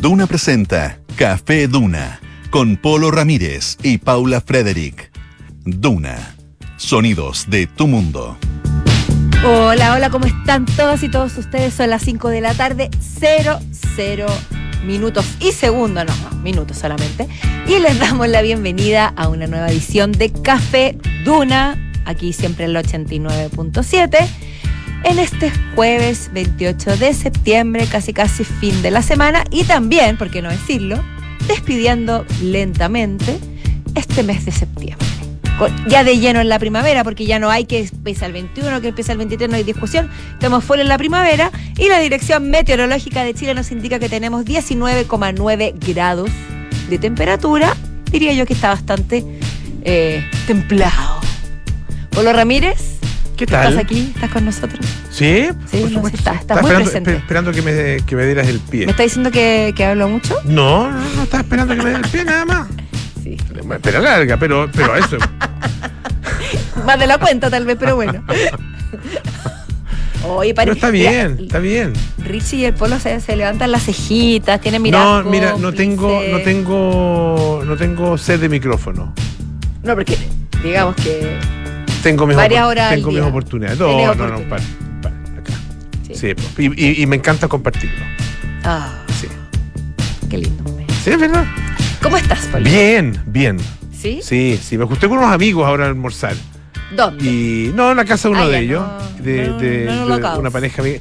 [0.00, 5.10] Duna presenta Café Duna con Polo Ramírez y Paula Frederick.
[5.66, 6.36] Duna.
[6.78, 8.38] Sonidos de tu mundo.
[9.44, 11.74] Hola, hola, ¿cómo están todas y todos ustedes?
[11.74, 14.26] Son las 5 de la tarde, 00
[14.86, 17.28] minutos y segundos, no, no, minutos solamente.
[17.66, 20.96] Y les damos la bienvenida a una nueva edición de Café
[21.26, 21.76] Duna,
[22.06, 24.49] aquí siempre en el 89.7
[25.04, 30.30] en este jueves 28 de septiembre, casi casi fin de la semana, y también, por
[30.30, 31.02] qué no decirlo,
[31.48, 33.38] despidiendo lentamente
[33.94, 35.06] este mes de septiembre.
[35.88, 38.88] Ya de lleno en la primavera, porque ya no hay que empieza el 21, que
[38.88, 40.10] empieza el 23, no hay discusión.
[40.32, 44.46] Estamos fuera en la primavera y la Dirección Meteorológica de Chile nos indica que tenemos
[44.46, 46.30] 19,9 grados
[46.88, 47.76] de temperatura.
[48.10, 49.22] Diría yo que está bastante
[49.82, 51.20] eh, templado.
[52.10, 52.99] Polo Ramírez,
[53.40, 53.68] ¿Qué tal?
[53.70, 54.12] ¿Estás aquí?
[54.14, 54.84] ¿Estás con nosotros?
[55.10, 56.18] Sí, sí, por no, supuesto.
[56.18, 57.10] está, muy esperando, presente.
[57.10, 58.84] espe- esperando que me, que me dieras el pie.
[58.84, 60.36] ¿Me está diciendo que, que hablo mucho?
[60.44, 62.68] No, no, no, estaba esperando que me dieras el pie nada más.
[63.22, 63.38] Sí.
[63.72, 65.16] Espera larga, pero, pero eso.
[66.84, 68.22] Más de la cuenta, tal vez, pero bueno.
[70.28, 71.94] Oye, Pero está bien, Mira, está bien.
[72.18, 75.22] Richie y el Polo se, se levantan las cejitas, tienen mirada.
[75.22, 79.14] No, mira, no tengo, no tengo, no tengo sed de micrófono.
[79.82, 80.18] No, porque
[80.62, 81.38] digamos que.
[82.02, 83.78] Tengo mis, Varias horas tengo mis oportunidades.
[83.78, 84.62] No, no, no, para,
[85.02, 85.52] para, acá.
[86.12, 86.34] Sí.
[86.58, 88.04] Y, y- y me encanta compartirlo.
[88.64, 89.28] Ah, Sí.
[90.28, 90.64] qué lindo.
[91.04, 91.44] Sí, es verdad.
[92.02, 92.64] ¿Cómo estás, Polo?
[92.64, 93.56] Bien, bien.
[93.92, 94.20] ¿Sí?
[94.22, 94.76] Sí, sí.
[94.78, 96.34] Me junté con unos amigos ahora a almorzar.
[96.94, 97.24] ¿Dónde?
[97.24, 100.18] Y no, en la casa de uno Ah, de ellos, no, de, no, de- no,
[100.18, 100.98] de una pareja amiga.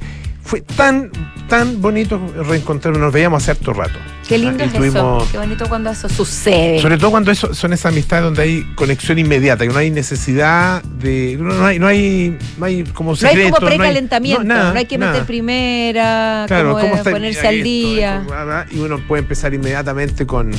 [0.50, 1.12] Fue tan,
[1.48, 4.00] tan bonito reencontrarnos, nos veíamos hace harto rato.
[4.28, 4.78] Qué lindo Ah, es eso.
[4.80, 6.80] tuvimos- Qué bonito cuando eso sucede.
[6.82, 10.82] Sobre todo cuando eso, son esas amistades donde hay conexión inmediata, que no hay necesidad
[10.84, 11.38] de.
[11.40, 14.98] No, hay, no hay, no hay como no hay como precalentamiento, no, nada, hay que
[14.98, 15.12] nada.
[15.14, 18.22] meter primera, Claro, como, ¿cómo eh, está ponerse al esto, día.
[18.68, 20.52] esto, y uno puede empezar inmediatamente con,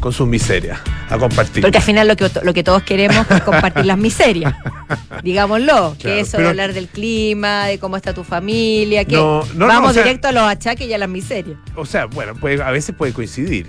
[0.00, 1.62] con sus miserias a compartir.
[1.62, 4.54] Porque al final lo que, lo que todos queremos es compartir las miserias.
[5.24, 9.58] Digámoslo, que eso de hablar del clima, de cómo está tu familia, que No, no,
[9.60, 11.56] no, vamos o sea- directo a los achaques y a las miserias.
[11.74, 13.68] O sea, bueno, puede, a veces puede coincidir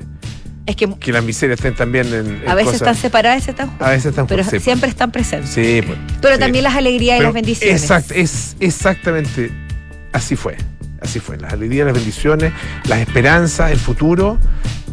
[0.65, 2.41] Es que que las miserias estén también en.
[2.43, 4.89] en a veces cosas- están separadas, están juntas, A veces están pero juntas, sí, siempre
[4.89, 5.49] están presentes.
[5.49, 5.97] Sí, pues.
[6.21, 6.39] Pero sí.
[6.39, 7.81] también las alegrías y Pero las bendiciones.
[7.81, 9.51] Exacto, es exactamente
[10.13, 10.57] así fue.
[11.01, 11.37] Así fue.
[11.37, 12.51] Las alegrías, las bendiciones,
[12.89, 14.37] las esperanzas, el futuro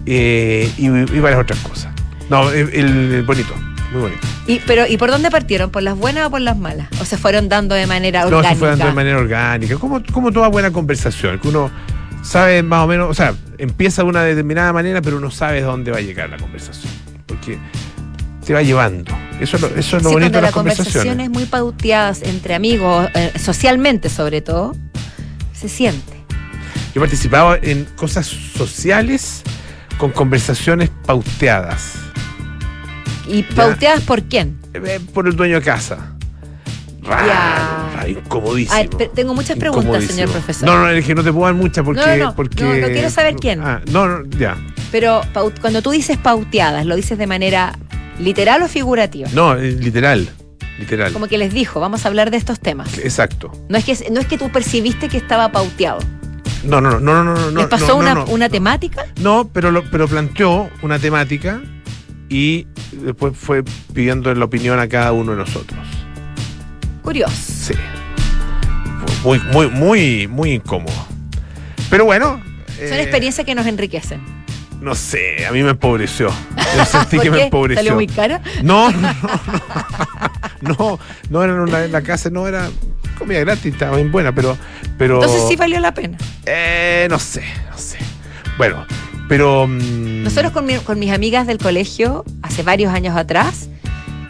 [0.07, 1.93] eh, y, y varias otras cosas.
[2.29, 3.55] No, el, el bonito,
[3.95, 4.27] muy bonito.
[4.47, 5.71] Y, pero, ¿Y por dónde partieron?
[5.71, 6.89] ¿Por las buenas o por las malas?
[7.01, 8.51] ¿O se fueron dando de manera No, orgánica?
[8.55, 11.71] se fue dando de manera orgánica, como, como toda buena conversación, que uno
[12.23, 15.91] sabe más o menos, o sea, empieza de una determinada manera, pero uno sabe dónde
[15.91, 16.93] va a llegar la conversación.
[17.27, 17.59] Porque
[18.45, 19.17] te va llevando.
[19.41, 21.25] Eso es lo, eso es lo Sí, bonito de la las conversación conversaciones.
[21.27, 24.75] es muy pauteada entre amigos, eh, socialmente sobre todo,
[25.55, 26.13] se siente.
[26.95, 29.43] Yo he participado en cosas sociales
[29.99, 31.95] con conversaciones pauteadas.
[33.27, 34.59] ¿Y pauteadas por quién?
[34.75, 36.11] Eh, por el dueño de casa.
[37.03, 37.27] Raro,
[37.97, 38.75] raro, incomodísimo.
[38.75, 40.67] A ver, pe- tengo muchas preguntas, señor profesor.
[40.67, 42.01] No, no, es que no te puedo dar muchas porque.
[42.01, 42.35] No, no, no.
[42.37, 43.61] porque No, no quiero saber quién.
[43.63, 44.57] Ah, no, no, ya.
[44.91, 45.21] Pero
[45.61, 47.79] cuando tú dices pauteadas, ¿lo dices de manera
[48.19, 49.29] literal o figurativa?
[49.35, 50.29] No, eh, literal.
[50.79, 51.13] Literal.
[51.13, 52.97] Como que les dijo, vamos a hablar de estos temas.
[52.99, 53.53] Exacto.
[53.69, 55.99] No es que, no es que tú percibiste que estaba pauteado.
[56.65, 57.59] No, no, no, no, no, no.
[57.59, 59.05] ¿Les pasó no, una, una temática?
[59.21, 61.61] No, pero, lo- pero planteó una temática
[62.29, 63.63] y después fue
[63.93, 65.79] pidiendo la opinión a cada uno de nosotros.
[67.03, 67.35] Curioso.
[67.37, 67.75] Sí.
[69.23, 70.95] Muy, muy, muy, muy incómodo.
[71.91, 72.43] Pero bueno.
[72.77, 74.21] Son eh, experiencias que nos enriquecen.
[74.81, 76.31] No sé, a mí me empobreció.
[76.77, 77.79] Yo sentí que ¿Por me empobreció.
[77.83, 78.41] ¿Salió muy cara?
[78.63, 80.75] No, no, no.
[80.79, 80.99] No,
[81.31, 82.69] no era en, una- la casa, no era
[83.19, 84.57] comida gratis, estaba bien buena, pero.
[84.99, 86.19] pero Entonces sí valió la pena.
[86.47, 87.99] eh, no sé, no sé.
[88.59, 88.85] Bueno,
[89.29, 89.67] pero.
[89.69, 93.69] Nosotros con, mi- con mis amigas del colegio, hace varios años atrás,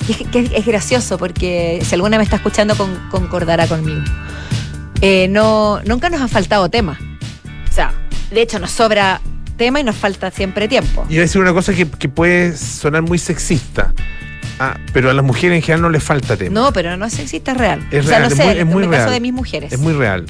[0.08, 4.02] y es, que es, es gracioso porque si alguna me está escuchando con- concordará conmigo.
[5.00, 6.98] Eh, no, nunca nos han faltado temas.
[7.70, 7.92] O sea,
[8.30, 9.20] de hecho nos sobra
[9.56, 11.04] tema y nos falta siempre tiempo.
[11.08, 13.92] Iba a decir una cosa que, que puede sonar muy sexista.
[14.58, 16.52] Ah, pero a las mujeres en general no les falta tema.
[16.60, 17.86] No, pero no sexista, es real.
[17.90, 19.12] Es o sea, real, no es sé, muy- es en muy el caso real.
[19.14, 19.72] de mis mujeres.
[19.72, 20.26] Es muy real.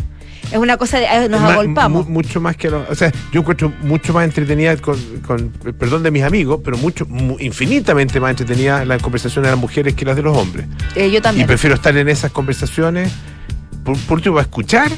[0.53, 2.07] Es una cosa de eh, nos agolpamos.
[2.07, 4.97] mu- mucho más que lo- O sea, yo encuentro mucho más entretenida, con,
[5.27, 9.53] con el perdón de mis amigos, pero mucho, mu- infinitamente más entretenida las conversaciones de
[9.53, 10.67] las mujeres que las de los hombres.
[10.95, 11.47] Eh, yo Y también.
[11.47, 13.11] prefiero estar en esas conversaciones,
[13.85, 14.91] por, por último, para escuchar.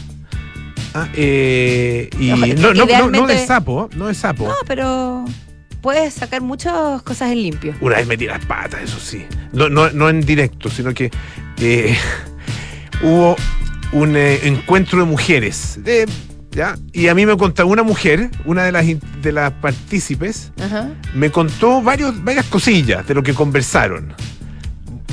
[0.95, 4.47] ah, eh, y no, no, no, no de sapo, no de sapo.
[4.49, 5.25] No, pero
[5.81, 7.75] puedes sacar muchas cosas en limpio.
[7.81, 9.25] Una vez metí las patas, eso sí.
[9.53, 11.11] No, no, no en directo, sino que
[11.61, 11.97] eh,
[13.03, 13.37] hubo
[13.93, 15.79] un eh, encuentro de mujeres,
[16.51, 16.77] ¿ya?
[16.93, 18.85] Y a mí me contó una mujer, una de las,
[19.23, 20.89] de las partícipes, Ajá.
[21.15, 24.15] me contó varios, varias cosillas de lo que conversaron.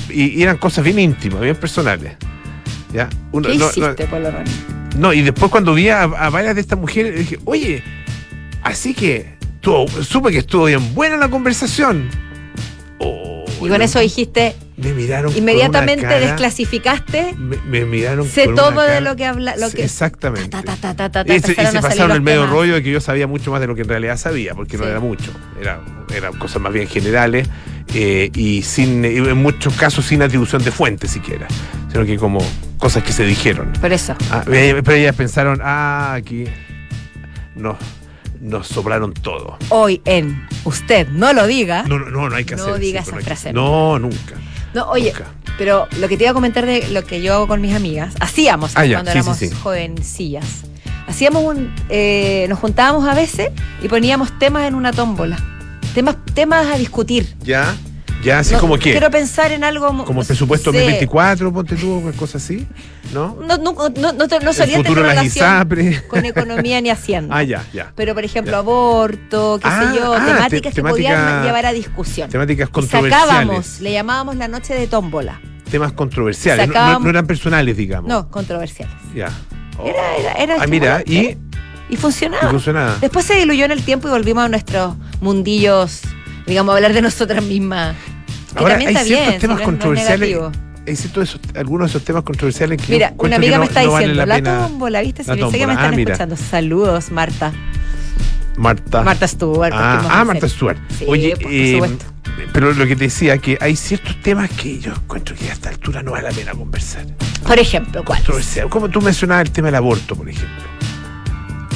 [0.10, 2.14] Y, y eran cosas bien íntimas, bien personales.
[2.94, 3.10] ¿Ya?
[3.31, 4.54] Uno- ¿Qué no, no- hiciste, Polo Ramírez?
[4.98, 7.84] no, y después cuando vi a, a varias de estas mujeres, dije, oye,
[8.62, 12.10] así que estuvo- supe que estuvo bien buena la conversación.
[13.00, 17.86] Oh, Y con no, eso dijiste, me miraron con inmediatamente una cara, desclasificaste, me, me
[17.86, 20.50] miraron sé con todo una de lo que habla, lo que Exactamente.
[20.50, 22.54] ta, ta, ta, ta, ta, ta, Y se, y pasaron el medio temas.
[22.54, 24.86] rollo de que yo sabía mucho más de lo que en realidad sabía, porque no
[24.86, 25.32] era mucho.
[25.60, 25.82] Era,
[26.16, 27.48] eran cosas más bien generales
[27.94, 31.48] eh, y sin y en muchos casos sin atribución de fuente siquiera,
[31.92, 32.40] sino que como
[32.78, 33.72] cosas que se dijeron.
[33.80, 34.16] Por eso.
[34.32, 36.46] Ah, eh, pero ellas pensaron, ah, aquí
[37.56, 37.78] nos,
[38.42, 39.58] nos soplaron todo.
[39.70, 41.84] Hoy en Usted no lo diga.
[41.84, 43.54] No, no, no, no hay que No hacer diga esa no frase.
[43.54, 44.36] No, nunca.
[44.74, 45.14] No, oye,
[45.58, 48.14] pero lo que te iba a comentar de lo que yo hago con mis amigas,
[48.20, 49.56] hacíamos Ah, ya, cuando sí, éramos sí, sí.
[49.62, 50.46] jovencillas.
[51.08, 51.74] Hacíamos un.
[51.90, 53.50] eh, nos juntábamos a veces
[53.81, 55.38] y poníamos temas en una tómbola.
[55.94, 57.36] Temas, temas a discutir.
[57.44, 57.75] Ya,
[58.24, 58.92] ya, así No, como que.
[58.92, 59.92] Quiero pensar en algo.
[59.94, 60.78] mo- Como el presupuesto sé.
[60.78, 62.68] 2024, ponte tú, una cosa así,
[63.14, 63.38] ¿no?
[63.46, 67.36] No, no, no, no, no solía tener relación con economía ni hacienda.
[67.38, 67.92] Ah, ya, ya.
[67.96, 68.58] Pero, por ejemplo, Ya.
[68.60, 72.30] aborto, qué Ah, sé yo, ah, temáticas te- que podían llevar a discusión.
[72.30, 73.28] Temáticas Y controversiales.
[73.28, 75.42] sacábamos, le llamábamos la noche de tómbola.
[75.70, 76.68] Temas controversiales.
[76.68, 78.08] no- No, Sacábamos- no eran personales, digamos.
[78.10, 78.96] No, controversiales.
[79.16, 79.30] Ya.
[79.78, 79.86] Oh.
[79.88, 81.38] Era, era, era Ah, mira, y, y
[81.90, 82.50] y funcionaba.
[82.50, 82.96] funcionaba.
[83.02, 86.02] Después se diluyó en el tiempo y volvimos a nuestros mundillos,
[86.45, 87.95] digamos, hablar de nosotras mismas.
[88.54, 90.40] Que Ahora, también hay está ciertos bien, temas si no no controversiales.
[90.86, 92.92] Hay ciertos esos- algunos de esos temas controversiales que.
[92.94, 95.24] Mira, una que amiga no- me está vale diciendo, la la, tómbola, ¿viste?
[95.24, 96.36] La sé que me están Ah, escuchando.
[96.38, 97.51] Saludos, Marta.
[98.57, 99.01] Marta.
[99.01, 99.72] Marta Stewart.
[99.74, 100.78] Ah, ah, Marta Stewart.
[101.00, 102.06] Sí, Oye, por eh, supuesto.
[102.54, 105.69] pero lo que te decía, que hay ciertos temas que yo encuentro que a esta
[105.69, 107.06] altura no vale la pena conversar.
[107.48, 108.19] Por ejemplo, ¿cuál?
[108.19, 108.69] Controversial.
[108.69, 110.63] Como tú mencionabas el tema del aborto, por ejemplo.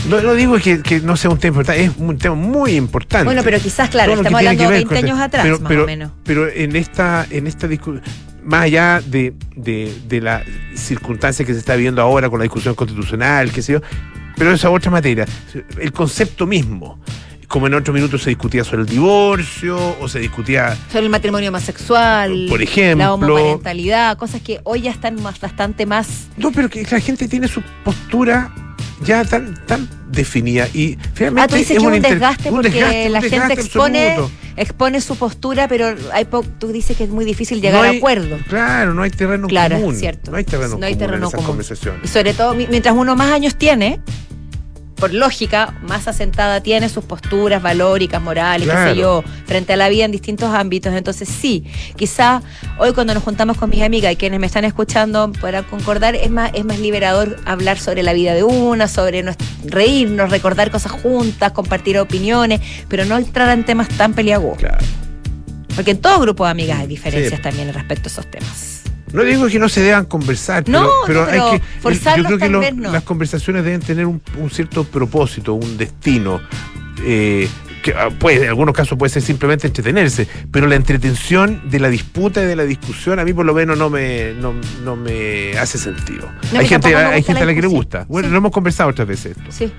[0.09, 3.25] No, no digo que, que no sea un tema importante, es un tema muy importante.
[3.25, 5.67] Bueno, pero quizás, claro, Todo estamos hablando de ver 20 con- años atrás, pero, más
[5.69, 6.11] pero- o menos.
[6.23, 8.03] Pero en esta, en esta discusión,
[8.43, 10.43] más allá de, de, de la
[10.75, 13.81] circunstancia que se está viendo ahora con la discusión constitucional, qué sé yo,
[14.37, 15.25] pero esa otra materia,
[15.79, 16.99] el concepto mismo.
[17.49, 21.47] Como en otro minuto se discutía sobre el divorcio, o se discutía, Sobre el matrimonio
[21.49, 22.45] homosexual.
[22.49, 23.05] por ejemplo.
[23.05, 26.27] La homoparentalidad, cosas que hoy ya están más, bastante más.
[26.35, 28.51] No, pero que la gente tiene su postura
[29.03, 32.49] ya tan, tan definida y finalmente Ah, tú dices que es una un inter- desgaste
[32.49, 34.31] un porque desgaste, la gente expone, absoluto.
[34.55, 37.91] expone su postura, pero hay po- tú dices que es muy difícil llegar No a
[37.91, 38.37] hay- acuerdo.
[38.47, 39.95] Claro, no hay terreno Claro, común.
[39.95, 40.31] cierto.
[40.31, 41.47] No hay terreno No hay común terreno en esas común.
[41.47, 42.01] conversaciones.
[42.03, 43.99] Y sobre todo, mi- mientras uno más años tiene,
[44.97, 48.91] por lógica, más asentada tiene sus posturas valóricas, morales, qué Claro.
[48.93, 50.93] sé yo, frente a la vida en distintos ámbitos.
[50.93, 51.63] Entonces, sí,
[51.95, 52.41] quizá
[52.79, 56.29] hoy cuando nos juntamos con mis amigas y quienes me están escuchando podrán concordar, es
[56.31, 59.23] más, es más liberador hablar sobre la vida de una, sobre
[59.65, 62.59] reírnos, recordar cosas juntas, compartir opiniones,
[62.89, 64.57] pero no entrar en temas tan peliagudos.
[64.57, 64.77] Claro.
[65.75, 67.41] Porque en todo grupo de amigas hay diferencias Sí.
[67.43, 68.66] también respecto a esos temas.
[69.13, 71.65] No digo que no se deban conversar, pero, No, pero, no, pero hay que.
[71.81, 72.91] forzarlos yo creo que no.
[72.91, 76.41] las conversaciones deben tener un, un cierto propósito, un destino.
[77.05, 77.47] eh,
[77.83, 81.89] que ah, puede, en algunos casos puede ser simplemente entretenerse, pero la entretención de la
[81.89, 85.57] disputa y de la discusión a mí por lo menos no me, no, no me
[85.57, 86.27] hace sentido.
[86.51, 88.05] No, hay gente, hay gente a la que le gusta.
[88.09, 88.31] Bueno, Sí.
[88.31, 89.51] lo hemos conversado otras veces esto.
[89.51, 89.71] Sí.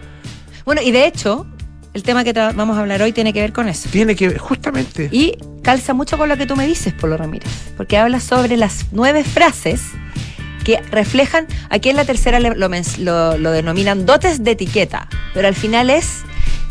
[0.65, 1.47] Bueno, y de hecho,
[1.93, 3.89] el tema que vamos a hablar hoy tiene que ver con eso.
[3.91, 5.09] Tiene que, justamente.
[5.13, 5.37] Y
[5.69, 9.23] calza mucho con lo que tú me dices, Polo Ramírez, porque habla sobre las nueve
[9.23, 9.83] frases
[10.65, 16.23] que reflejan, aquí en la tercera lo, denominan dotes de etiqueta, pero al final es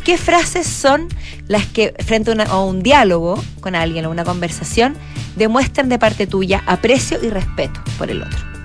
[0.04, 1.10] qué frases son
[1.48, 4.96] las que frente a, a un diálogo con alguien o una conversación
[5.36, 8.57] demuestran de parte tuya aprecio y respeto por el otro.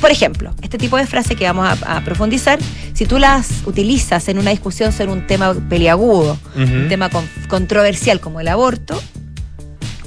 [0.00, 2.58] Por ejemplo, este tipo de frase que vamos a, a profundizar,
[2.94, 8.18] si tú las utilizas en una discusión sobre un tema peliagudo, un tema con- controversial
[8.20, 9.00] como el aborto,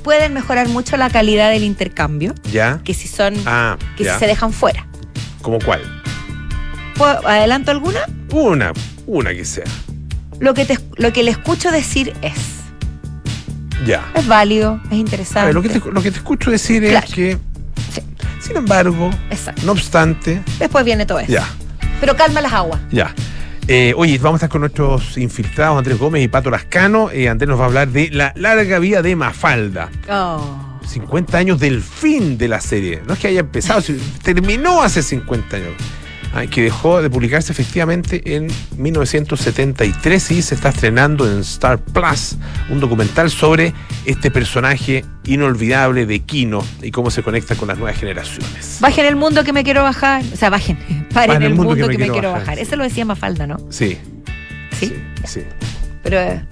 [0.03, 2.81] pueden mejorar mucho la calidad del intercambio ¿Ya?
[2.83, 4.13] que si son Ah, que ya.
[4.15, 4.88] si se dejan fuera.
[5.41, 5.81] ¿Como cuál?
[6.97, 8.00] ¿Puedo- ¿Adelanto alguna?
[8.31, 8.73] Una,
[9.05, 9.63] una que sea.
[10.39, 12.33] Lo que, te, lo que le escucho decir es,
[13.85, 14.03] Ya.
[14.15, 15.45] es válido, es interesante.
[15.45, 17.05] ver, lo, que te, lo que te escucho decir Claro.
[17.07, 17.38] es que,
[17.93, 18.01] Sí.
[18.41, 19.62] sin embargo, Exacto.
[19.65, 21.31] no obstante, Después viene todo eso.
[21.31, 21.47] ya,
[22.00, 22.79] Pero calma las aguas.
[22.91, 23.13] ya.
[23.67, 27.09] Eh, oye, vamos a estar con nuestros infiltrados Andrés Gómez y Pato Lascano.
[27.12, 29.89] Eh, Andrés nos va a hablar de la larga vida de Mafalda.
[30.09, 30.79] Oh.
[30.85, 33.01] 50 años del fin de la serie.
[33.07, 33.81] No es que haya empezado,
[34.21, 35.69] terminó hace 50 años.
[36.36, 38.48] Ah, que dejó de publicarse efectivamente en
[38.78, 42.38] 1973 y se está estrenando en Star Plus
[42.70, 43.72] un documental sobre
[44.06, 48.80] este personaje inolvidable de Kino y cómo se conecta con las nuevas generaciones.
[48.82, 50.24] Bajen el mundo que me quiero bajar.
[50.34, 51.08] O sea, bajen.
[51.13, 52.58] Paren el, mundo, que, me quiero bajar.
[52.58, 53.58] Eso lo decía Mafalda, ¿no?
[53.70, 54.00] Sí.
[54.72, 54.88] ¿Sí?
[54.88, 54.96] Sí.
[55.25, 55.42] sí.
[56.02, 56.44] Pero eh,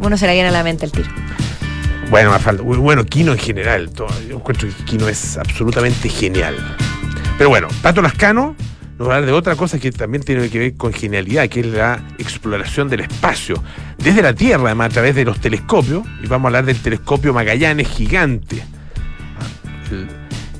[0.00, 1.08] uno se le viene a la mente el tiro.
[2.10, 2.62] Bueno, Mafalda.
[2.62, 3.90] Bueno, Kino en general.
[3.90, 6.56] todo- yo encuentro que Kino es absolutamente genial.
[7.38, 8.54] Pero bueno, Pato Lascano
[9.00, 11.60] nos va a hablar de otra cosa que también tiene que ver con genialidad, que
[11.60, 13.54] es la exploración del espacio.
[13.96, 16.06] Desde la Tierra, además, a través de los telescopios.
[16.22, 18.62] Y vamos a hablar del telescopio Magallanes gigante.
[19.90, 20.06] El-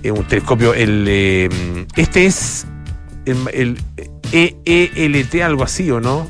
[0.02, 1.50] es un telescopio, el, eh,
[1.96, 2.66] este es
[3.26, 3.76] el, el
[4.32, 6.26] EELT, algo así, ¿o no?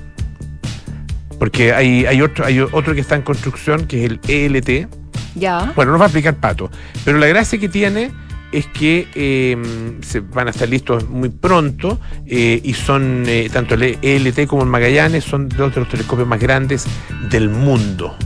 [1.38, 4.88] Porque hay, hay, otro, hay otro que está en construcción, que es el ELT.
[5.36, 5.72] Ya.
[5.76, 6.68] Bueno, nos va a explicar Pato.
[7.04, 8.10] Pero la gracia que tiene
[8.52, 9.56] es que eh,
[10.02, 14.62] se van a estar listos muy pronto eh, y son, eh, tanto el ELT como
[14.62, 16.84] el Magallanes, son dos de los telescopios más grandes
[17.30, 18.16] del mundo.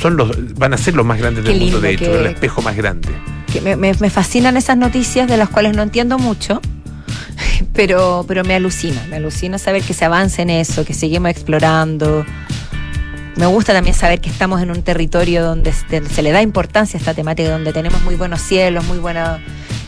[0.00, 2.26] Son los, van a ser los más grandes Qué del mundo, de hecho, que- el
[2.26, 3.08] espejo más grande.
[3.52, 6.60] Que me, me- me fascinan esas noticias de las cuales no entiendo mucho,
[7.72, 12.24] pero, pero me alucina, me alucina saber que se avanza en eso, que seguimos explorando.
[13.36, 16.98] Me gusta también saber que estamos en un territorio donde se se le da importancia
[16.98, 19.16] a esta temática, donde tenemos muy buenos cielos, muy buen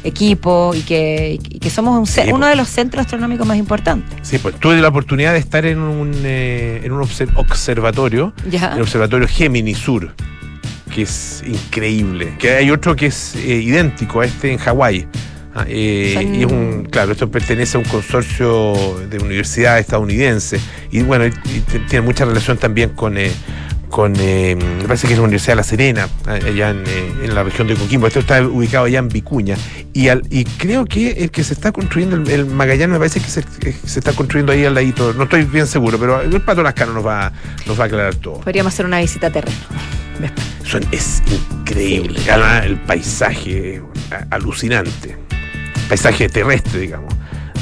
[0.04, 2.50] equipo y que, y que somos un Sí, uno pues.
[2.50, 4.16] de los centros astronómicos más importantes.
[4.22, 8.74] Sí, pues tuve la oportunidad de estar en un, eh, en un obser- observatorio Ya.
[8.74, 10.14] el observatorio Gemini Sur,
[10.94, 12.34] que es increíble.
[12.38, 15.06] Que hay otro que es eh, idéntico a este en Hawái.
[15.56, 18.74] Ah, eh, Son- Y es un, claro, esto pertenece a un consorcio
[19.08, 20.58] de universidad estadounidense.
[20.90, 23.30] Y bueno, y- y t- tiene mucha relación también con, eh,
[23.90, 27.12] con eh, me parece que es la Universidad de La Serena, ah, allá en, eh,
[27.24, 28.06] en la región de Coquimbo.
[28.06, 29.56] Esto está ubicado allá en Vicuña.
[29.92, 33.20] Y, al- y creo que el que se está construyendo, el, el Magallanes, me parece
[33.20, 33.44] que se,
[33.98, 35.12] está construyendo ahí al ladito.
[35.14, 37.32] No estoy bien seguro, pero el Pato Lascano nos va,
[37.66, 38.40] nos va a aclarar todo.
[38.40, 39.56] Podríamos hacer una visita a terreno.
[40.64, 41.22] Son- es
[41.60, 42.18] increíble.
[42.30, 43.82] Además, el paisaje
[44.30, 45.16] alucinante.
[45.88, 47.14] Paisaje terrestre, digamos.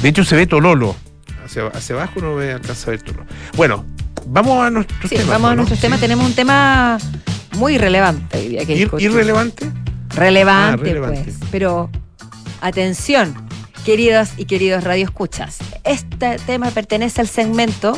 [0.02, 0.97] De hecho, se ve Tololo.
[1.45, 3.26] Hacia, hacia abajo no ve, alcanza a ver Tololo.
[3.57, 3.85] Bueno,
[4.26, 5.29] vamos a nuestros Sí, temas.
[5.31, 5.57] vamos a ¿no?
[5.57, 5.83] nuestros Sí.
[5.83, 6.00] temas.
[6.00, 6.99] Tenemos un tema
[7.57, 8.91] muy relevante día que Ir-.
[9.00, 9.71] ¿Irrelevante?
[10.14, 11.23] relevante, Ah, relevante.
[11.25, 11.37] pues.
[11.50, 11.91] Pero
[12.61, 13.35] atención,
[13.85, 15.59] queridos y queridos radioescuchas.
[15.85, 17.97] Este tema pertenece al segmento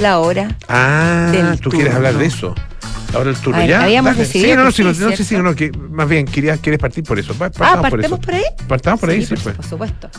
[0.00, 0.56] La Hora.
[0.68, 1.96] Ah, Del tú quieres turno.
[2.08, 2.54] hablar de eso.
[3.14, 3.82] Ahora el turno, A ver, ¿ya?
[3.84, 4.24] habíamos Dale.
[4.26, 7.04] decidido Sí, no, no, sí, sí, no, sí, no, que más bien querías, quieres partir
[7.04, 7.32] por eso.
[7.34, 8.20] Pa- Ah, partamos por eso.
[8.20, 8.42] por ahí.
[8.68, 9.56] Partamos por ahí, sí, por, pues.
[9.56, 10.10] por supuesto.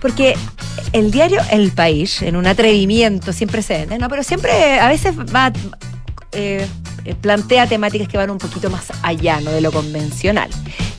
[0.00, 0.36] Porque
[0.92, 4.08] el diario El País, en un atrevimiento sin precedentes, ¿no?
[4.08, 5.52] Pero siempre, a veces va.
[6.32, 6.66] eh,
[7.20, 9.50] plantea temáticas que van un poquito más allá ¿no?
[9.50, 10.50] de lo convencional.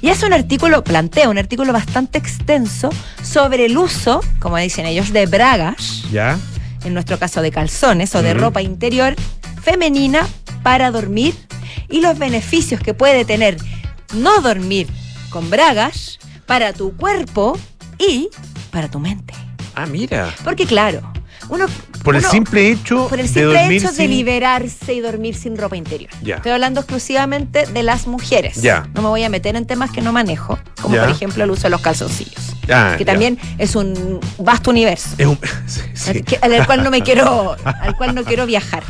[0.02, 2.90] Y es un artículo, plantea un artículo bastante extenso
[3.22, 6.40] sobre el uso, como dicen ellos, de bragas ¿Ya?
[6.84, 9.16] en nuestro caso de calzones o de ropa interior
[9.62, 10.28] femenina
[10.64, 11.36] para dormir
[11.90, 13.58] y los beneficios que puede tener
[14.16, 14.88] no dormir
[15.30, 17.58] con bragas para tu cuerpo
[18.00, 18.30] y
[18.72, 19.34] para tu mente.
[19.76, 20.34] Ah, mira.
[20.44, 21.02] Porque claro,
[21.50, 21.66] uno
[22.04, 25.36] Por el simple hecho por el de simple dormir hecho de sin- liberarse y dormir
[25.36, 26.12] sin ropa interior.
[26.22, 26.36] Ya.
[26.38, 28.62] Estoy hablando exclusivamente de las mujeres.
[28.62, 28.88] Ya.
[28.94, 31.02] No me voy a meter en temas que no manejo, como Ya.
[31.04, 33.12] por ejemplo el uso de los calzoncillos, Ah, que ya.
[33.14, 35.10] también es un vasto universo.
[35.18, 36.24] Es un- sí, sí.
[36.24, 38.84] Que- al cual no me quiero al cual no quiero viajar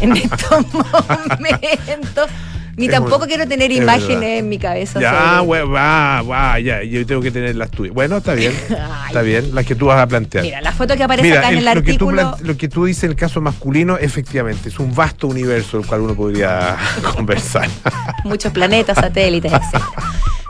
[0.00, 2.28] en estos momentos
[2.76, 4.36] ni Es tampoco un- quiero tener es imágenes verdad.
[4.38, 7.94] en mi cabeza Ya, sobre- va, va, ya, yo tengo que tener las tuyas.
[7.94, 8.52] Bueno, está bien,
[9.06, 10.44] está bien, las que tú vas a plantear.
[10.44, 12.56] mira la foto que aparece Mira, acá en el- el lo, que tú artículo lo
[12.56, 16.14] que tú dices en el caso masculino, efectivamente, es un vasto universo del cual uno
[16.14, 16.76] podría
[17.14, 17.68] conversar.
[18.24, 19.82] muchos planetas satélites etc.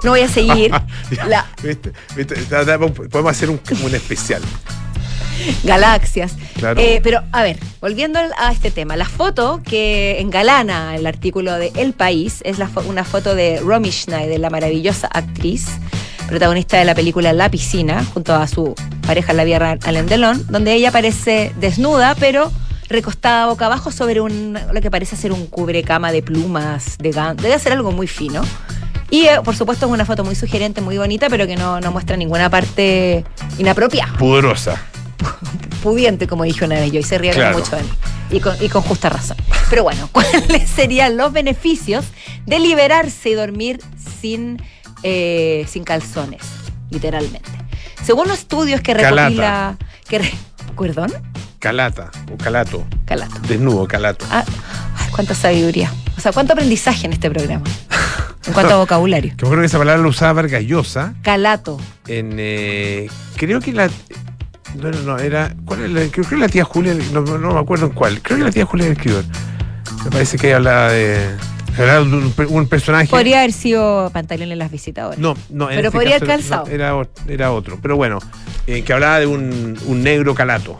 [0.04, 0.70] no voy a seguir
[1.28, 1.92] la ¿Viste?
[2.16, 2.34] ¿Viste?
[3.10, 4.42] Podemos hacer un, un especial.
[5.64, 6.80] galaxias Claro.
[6.80, 11.72] Eh, pero a ver volviendo a este tema la foto que engalana el artículo de
[11.74, 15.66] El País es la fo- una foto de Romy Schneider la maravillosa actriz
[16.28, 18.74] protagonista de la película La piscina junto a su
[19.06, 22.52] pareja la vida Alain Delon donde ella aparece desnuda pero
[22.88, 27.10] recostada boca abajo sobre un lo que parece ser un cubrecama de plumas de
[27.42, 28.42] debe ser algo muy fino
[29.10, 31.90] y eh, por supuesto es una foto muy sugerente muy bonita pero que no, no
[31.90, 33.24] muestra ninguna parte
[33.58, 34.80] inapropiada Pudorosa.
[35.82, 37.58] pudiente, como dije una vez yo, y se rieron Claro.
[37.58, 37.88] mucho de mí.
[38.30, 39.36] Y con, y con justa razón.
[39.70, 42.04] Pero bueno, ¿cuáles serían los beneficios
[42.46, 43.80] de liberarse y dormir
[44.20, 44.62] sin,
[45.02, 46.42] eh, sin calzones?
[46.90, 47.50] Literalmente.
[48.04, 49.16] Según los estudios que Calata.
[49.22, 49.76] recopila.
[50.08, 50.34] Que re-
[50.78, 51.12] ¿Perdón?
[51.58, 52.84] Calata o calato.
[53.06, 53.38] Calato.
[53.46, 54.24] Desnudo, calato.
[54.30, 54.44] Ah,
[54.98, 55.92] ay, cuánta sabiduría.
[56.16, 57.64] O sea, cuánto aprendizaje en este programa.
[58.44, 59.30] En cuanto a vocabulario.
[59.36, 61.78] Que yo creo que esa palabra la usaba Vargas Llosa Calato.
[62.08, 62.34] en.
[62.40, 63.88] eh, creo que la.
[64.80, 65.54] No, no, no, era.
[65.64, 66.94] ¿Cuál es la, creo que la tía Julia.
[67.12, 68.20] No, no me acuerdo en cuál.
[68.22, 69.24] Creo que la tía Julia del escritor.
[70.04, 71.28] Me parece que hablaba de.
[71.78, 73.08] Era un, un personaje.
[73.08, 75.18] Podría haber sido Pantaleón en las visitadoras.
[75.18, 75.70] No, no.
[75.70, 76.66] en Pero este podría haber calzado.
[76.66, 77.78] no, era, era otro.
[77.80, 78.18] Pero bueno,
[78.66, 80.78] eh, que hablaba de un, un negro calato.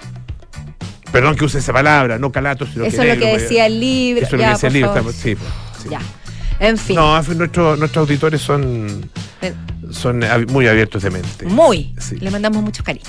[1.10, 3.80] Perdón que use esa palabra, no calato, sino Eso que es lo que decía el
[3.80, 4.24] libro.
[4.24, 4.94] Eso es lo que decía el libro.
[5.12, 5.46] sí, pues,
[5.82, 5.88] sí.
[5.90, 6.00] Ya.
[6.58, 6.96] En fin.
[6.96, 9.10] No, nuestro- nuestros auditores son,
[9.42, 9.52] Eh,
[9.90, 11.44] son ab- muy abiertos de mente.
[11.46, 11.94] Muy.
[11.98, 12.16] Sí.
[12.16, 13.08] Le mandamos muchos cariños.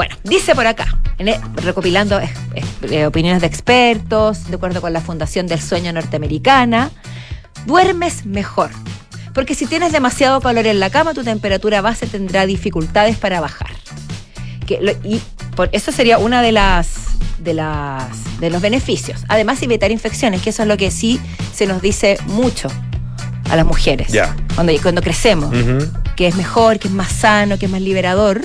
[0.00, 4.94] Bueno, dice por acá, e- recopilando eh, eh, eh, opiniones de expertos, de acuerdo con
[4.94, 6.90] la Fundación del Sueño Norteamericana,
[7.66, 8.70] duermes mejor.
[9.34, 13.68] Porque si tienes demasiado calor en la cama, tu temperatura base tendrá dificultades para bajar.
[14.66, 15.20] Que lo- y
[15.54, 16.88] por eso sería una de las
[17.40, 19.20] de las de los beneficios.
[19.28, 21.20] Además, evitar infecciones, que eso es lo que sí
[21.54, 22.68] se nos dice mucho
[23.50, 24.08] a las mujeres.
[24.10, 24.34] Ya.
[24.54, 25.92] Cuando, cuando crecemos Ujú.
[26.16, 28.40] que es mejor, que es más sano, que es más liberador,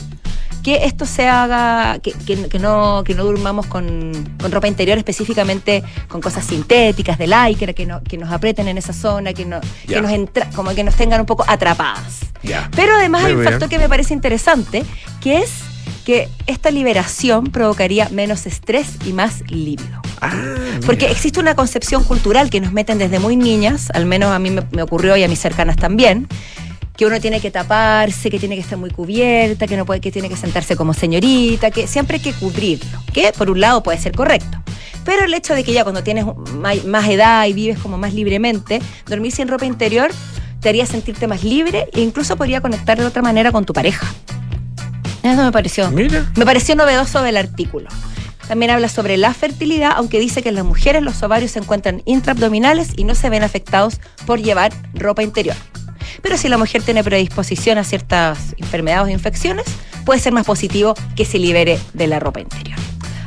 [0.66, 4.98] que esto se haga, que, que- que no, que no durmamos con, con ropa interior
[4.98, 9.46] específicamente con cosas sintéticas de lycra, que, no, que nos aprieten en esa zona, que,
[9.46, 9.98] no, Ya.
[9.98, 12.22] que nos entra, como que nos tengan un poco atrapadas.
[12.76, 13.52] Pero además Muy hay un bien.
[13.52, 14.84] factor que me parece interesante,
[15.22, 15.52] que es
[16.04, 20.02] que esta liberación provocaría menos estrés y más líbido.
[20.22, 20.32] Ah,
[20.86, 24.50] Porque existe una concepción cultural que nos meten desde muy niñas, al menos a mí
[24.50, 26.28] me, me ocurrió y a mis cercanas también,
[26.98, 30.12] que uno tiene que taparse, que tiene que estar muy cubierta, que no puede, que
[30.12, 33.98] tiene que sentarse como señorita, que siempre hay que cubrirlo, que por un lado puede
[33.98, 34.62] ser correcto.
[35.04, 36.26] Pero el hecho de que ya cuando tienes
[36.86, 40.10] más edad y vives como más libremente, dormir sin ropa interior
[40.62, 44.08] te haría sentirte más libre e incluso podría conectar de otra manera con tu pareja.
[45.22, 45.92] Eso me pareció.
[45.92, 46.32] Mira.
[46.36, 47.88] Me pareció novedoso del artículo.
[48.48, 52.02] También habla sobre la fertilidad, aunque dice que en las mujeres los ovarios se encuentran
[52.06, 55.56] intraabdominales y no se ven afectados por llevar ropa interior.
[56.22, 59.66] Pero si la mujer tiene predisposición a ciertas enfermedades o infecciones,
[60.06, 62.78] puede ser más positivo que se libere de la ropa interior.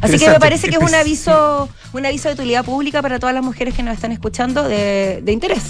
[0.00, 3.35] Así que me parece que es un aviso, un aviso de utilidad pública para todas
[3.35, 5.62] las mujeres que nos están escuchando de, de interés.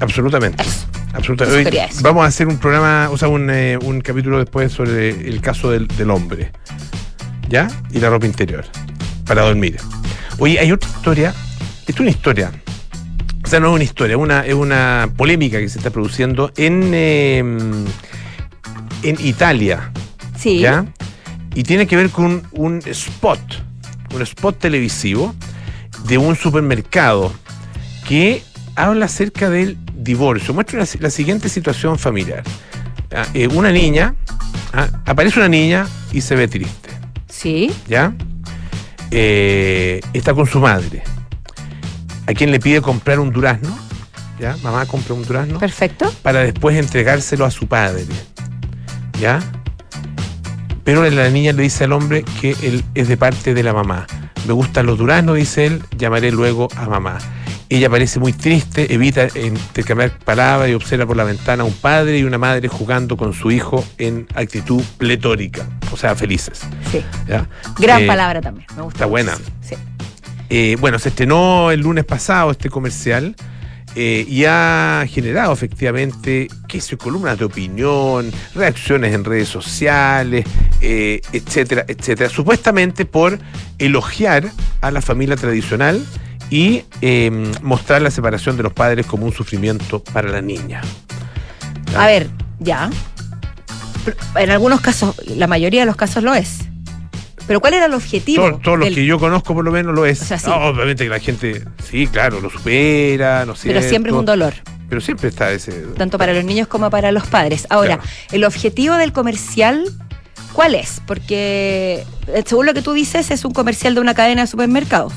[0.00, 0.62] Absolutamente.
[0.62, 0.86] Eso.
[1.12, 1.78] Absolutamente.
[1.78, 5.40] Hoy vamos a hacer un programa, o sea, un, eh, un capítulo después sobre el
[5.40, 6.52] caso del, del hombre.
[7.48, 7.68] ¿Ya?
[7.90, 8.64] Y la ropa interior.
[9.26, 9.76] Para dormir.
[10.38, 11.34] Oye, hay otra historia.
[11.80, 12.52] Esto es una historia.
[13.50, 16.92] Sea, no es una historia, es una, es una polémica que se está produciendo en,
[16.94, 17.38] eh,
[19.02, 19.90] en Italia.
[20.38, 20.60] Sí.
[20.60, 20.84] ¿Ya?
[21.56, 23.40] Y tiene que ver con un spot,
[24.14, 25.34] un spot televisivo
[26.06, 27.32] de un supermercado
[28.06, 28.44] que
[28.76, 30.54] habla acerca del divorcio.
[30.54, 32.44] Muestra la, la siguiente situación familiar.
[33.12, 34.14] Ah, eh, una niña,
[34.72, 36.90] ah, aparece una niña y se ve triste,
[37.28, 37.72] Sí.
[37.88, 38.14] ¿ya?
[39.10, 41.02] Eh, está con su madre,
[42.30, 43.76] a quien le pide comprar un durazno,
[44.38, 44.56] ¿ya?
[44.62, 46.12] Mamá compra un durazno Perfecto.
[46.22, 48.04] para después entregárselo a su padre.
[49.20, 49.40] ¿Ya?
[50.84, 54.06] Pero la niña le dice al hombre que él es de parte de la mamá.
[54.46, 57.18] Me gustan los duraznos, dice él, llamaré luego a mamá.
[57.68, 62.18] Ella parece muy triste, evita intercambiar palabras y observa por la ventana a un padre
[62.18, 66.62] y una madre jugando con su hijo en actitud pletórica, o sea, felices.
[66.90, 67.00] Sí.
[67.28, 67.46] ¿ya?
[67.78, 68.66] Gran Eh, palabra también.
[68.74, 68.96] Me gusta.
[68.98, 69.34] está buena.
[69.60, 69.76] Sí.
[70.50, 73.36] Eh, bueno, se estrenó el lunes pasado este comercial
[73.96, 80.44] eh, y ha generado efectivamente, qué sé, columnas de opinión, reacciones en redes sociales,
[80.80, 82.30] eh, etcétera, etcétera.
[82.30, 83.38] Supuestamente por
[83.78, 84.48] elogiar
[84.80, 86.04] a la familia tradicional
[86.50, 87.30] y eh,
[87.62, 90.82] mostrar la separación de los padres como un sufrimiento para la niña.
[91.96, 92.28] A ver,
[92.60, 92.90] ya.
[94.36, 96.69] En algunos casos, la mayoría de los casos lo es.
[97.50, 98.44] Pero ¿cuál era el objetivo?
[98.48, 100.22] Todo- Todos los del- que yo conozco por lo menos lo es.
[100.22, 100.46] O sea, sí.
[100.48, 103.66] No, obviamente que la gente, sí, claro, lo supera, no sé.
[103.66, 104.54] Pero siempre es un dolor,
[104.88, 105.72] Pero siempre está ese.
[105.98, 107.66] tanto para los niños como para los padres.
[107.68, 108.10] Ahora, Claro.
[108.30, 109.82] el objetivo del comercial,
[110.52, 111.02] ¿cuál es?
[111.08, 115.12] Porque, eh, según lo que tú dices, es un comercial de una cadena de supermercados.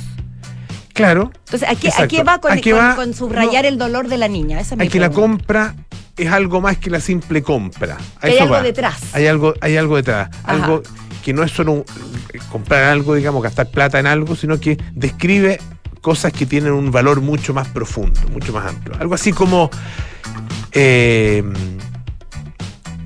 [0.94, 1.32] Claro.
[1.46, 2.96] Entonces, ¿a qué, a qué va con, ¿A qué con- va?
[2.96, 3.70] con subrayar No.
[3.70, 4.60] el dolor de la niña?
[4.60, 5.76] Esa es mi Aquí la compra
[6.18, 7.98] es algo más que la simple compra.
[8.22, 8.64] A Hay algo va.
[8.64, 9.00] detrás.
[9.14, 10.30] Hay algo, hay algo detrás.
[10.44, 10.52] Ajá.
[10.66, 10.84] Algo
[11.24, 11.86] que no es solo
[12.52, 15.60] comprar algo, digamos, gastar plata en algo, sino que describe
[16.02, 18.96] cosas que tienen un valor mucho más profundo, mucho más amplio.
[19.00, 19.72] Algo así como,
[20.74, 21.44] eh,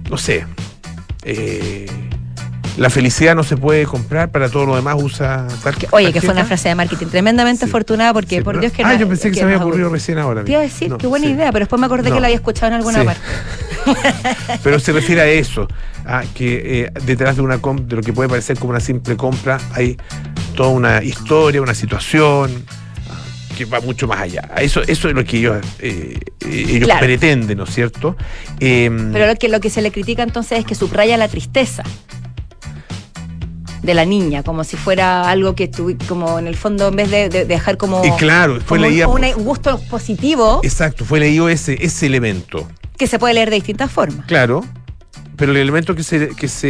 [0.09, 0.45] no sé,
[1.23, 1.85] eh,
[2.77, 6.19] la felicidad no se puede comprar, para todo lo demás usa tal Que- Oye, que
[6.21, 6.47] fue una tarjeta.
[6.47, 7.69] frase de marketing tremendamente Sí.
[7.69, 9.89] afortunada porque, Sí, por Dios que Ah, no- yo pensé que, se me había ocurrido
[9.89, 10.43] recién ahora.
[10.43, 11.31] Te iba a decir, No, qué buena sí.
[11.33, 12.15] idea, pero después me acordé No.
[12.15, 13.21] que la había escuchado en alguna parte.
[14.63, 15.67] Pero se refiere a eso,
[16.05, 19.59] a que eh, detrás de una de lo que puede parecer como una simple compra
[19.73, 19.97] hay
[20.55, 22.63] toda una historia, una situación
[23.09, 24.49] ah, que va mucho más allá.
[24.57, 26.99] Eso, eso es lo que ellos, eh, eh, ellos Claro.
[27.05, 28.15] pretenden, ¿no es cierto?
[28.59, 31.83] Eh, Pero lo que, lo que se le critica entonces es que subraya la tristeza.
[33.87, 37.09] De la niña, como si fuera algo que tuvi, como en el fondo, en vez
[37.09, 41.83] de, de dejar como, Y claro, fue como un- gusto positivo Exacto, fue leído ese,
[41.83, 42.67] ese elemento.
[42.97, 44.25] que se puede leer de distintas formas.
[44.27, 44.63] Claro.
[45.37, 46.67] Pero el elemento que se, que se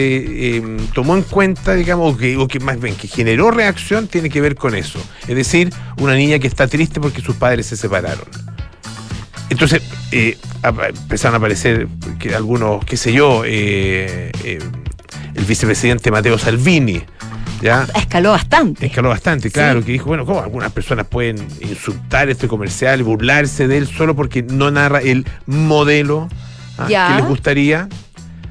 [0.58, 4.30] eh, tomó en cuenta, digamos, o que, o que más bien que generó reacción, tiene
[4.30, 5.00] que ver con eso.
[5.28, 8.26] Es decir, una niña que está triste porque sus padres se separaron.
[9.50, 11.88] Entonces, eh, a- empezaron a aparecer
[12.20, 14.60] que algunos, qué sé yo, eh, eh,
[15.38, 17.02] el vicepresidente Mateo Salvini,
[17.62, 17.88] ¿ya?
[17.95, 18.86] Escaló bastante.
[18.88, 19.86] Escaló bastante, claro, Sí.
[19.86, 24.43] que dijo, bueno, ¿cómo algunas personas pueden insultar este comercial, burlarse de él solo porque
[24.43, 26.28] no narra el modelo
[26.78, 27.08] ah, Ya.
[27.10, 27.88] que les gustaría?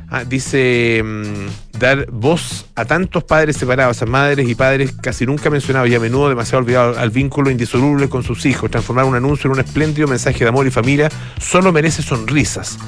[0.09, 5.51] Ah, dice, mm, dar voz a tantos padres separados, a madres y padres casi nunca
[5.51, 8.71] mencionados y a menudo demasiado olvidados al vínculo indisoluble con sus hijos.
[8.71, 11.09] Transformar un anuncio en un espléndido mensaje de amor y familia
[11.41, 12.79] solo merece sonrisas,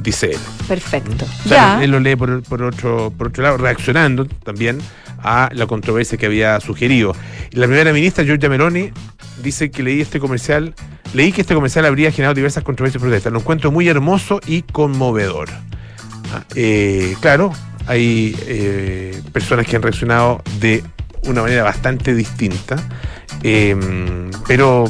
[0.00, 0.38] dice él.
[0.68, 1.26] Perfecto.
[1.44, 1.84] O sea, ya.
[1.84, 4.78] él lo lee por, por otro, por otro lado, reaccionando también
[5.22, 7.16] a la controversia que había sugerido.
[7.50, 8.92] La primera ministra, Giorgia Meloni,
[9.42, 10.74] dice que leí este comercial,
[11.14, 13.32] leí que este comercial habría generado diversas controversias y protestas.
[13.32, 15.48] Lo encuentro muy hermoso y conmovedor.
[16.54, 17.52] Eh, claro,
[17.86, 20.82] hay eh, personas que han reaccionado de
[21.26, 22.76] una manera bastante distinta,
[23.42, 23.76] eh,
[24.46, 24.84] pero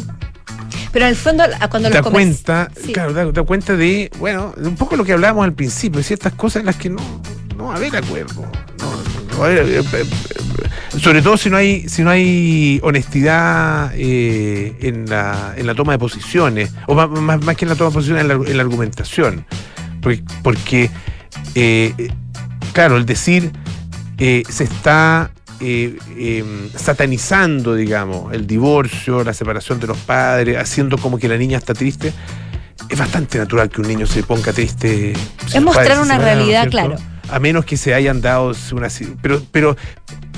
[0.92, 2.92] Pero en el fondo, cuando da los comerci- cuenta, Sí.
[2.92, 6.04] claro, da, da cuenta de, bueno, de un poco lo que hablábamos al principio, de
[6.04, 7.00] ciertas cosas en las que no,
[7.56, 8.42] no va a haber acuerdo.
[8.80, 8.90] No,
[9.32, 9.84] no va a haber, eh,
[11.00, 15.92] sobre todo si no hay, si no hay honestidad eh, en, la, en la toma
[15.92, 18.56] de posiciones, o más, más- más que en la toma de posiciones, en la, en
[18.56, 19.44] la argumentación.
[20.02, 20.90] Porque, porque
[21.54, 22.08] eh, eh,
[22.72, 23.50] claro, el decir
[24.18, 26.44] eh, se está eh, eh,
[26.76, 31.74] satanizando, digamos, el divorcio, la separación de los padres, haciendo como que la niña está
[31.74, 32.12] triste.
[32.88, 35.12] Es bastante natural que un niño se ponga triste.
[35.46, 36.96] sus mostrar una realidad, claro.
[37.30, 38.88] A menos que se hayan dado una.
[39.22, 39.76] Pero, pero,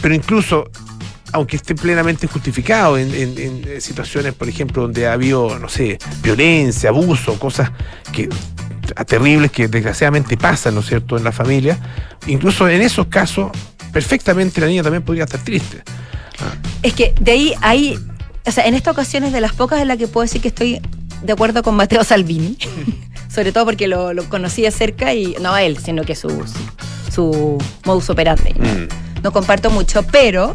[0.03, 0.69] pero incluso,
[1.33, 5.99] aunque esté plenamente justificado en, en- en situaciones, por ejemplo, donde ha habido, no sé,
[6.23, 7.71] violencia, abuso, cosas
[8.13, 8.29] que
[9.07, 11.79] terribles que desgraciadamente pasan, ¿no es cierto?, en la familia,
[12.27, 13.51] incluso en esos casos,
[13.93, 15.83] perfectamente la niña también podría estar triste.
[16.83, 17.99] Es que de ahí, ahí,
[18.45, 20.49] o sea, en esta ocasión es de las pocas en las que puedo decir que
[20.49, 20.81] estoy
[21.23, 22.57] de acuerdo con Mateo Salvini.
[23.29, 26.29] Sobre todo porque lo, lo conocí de cerca y no a él, sino que su,
[26.29, 28.53] su, su modus operandi.
[28.53, 29.23] Mm.
[29.23, 30.55] no comparto mucho, pero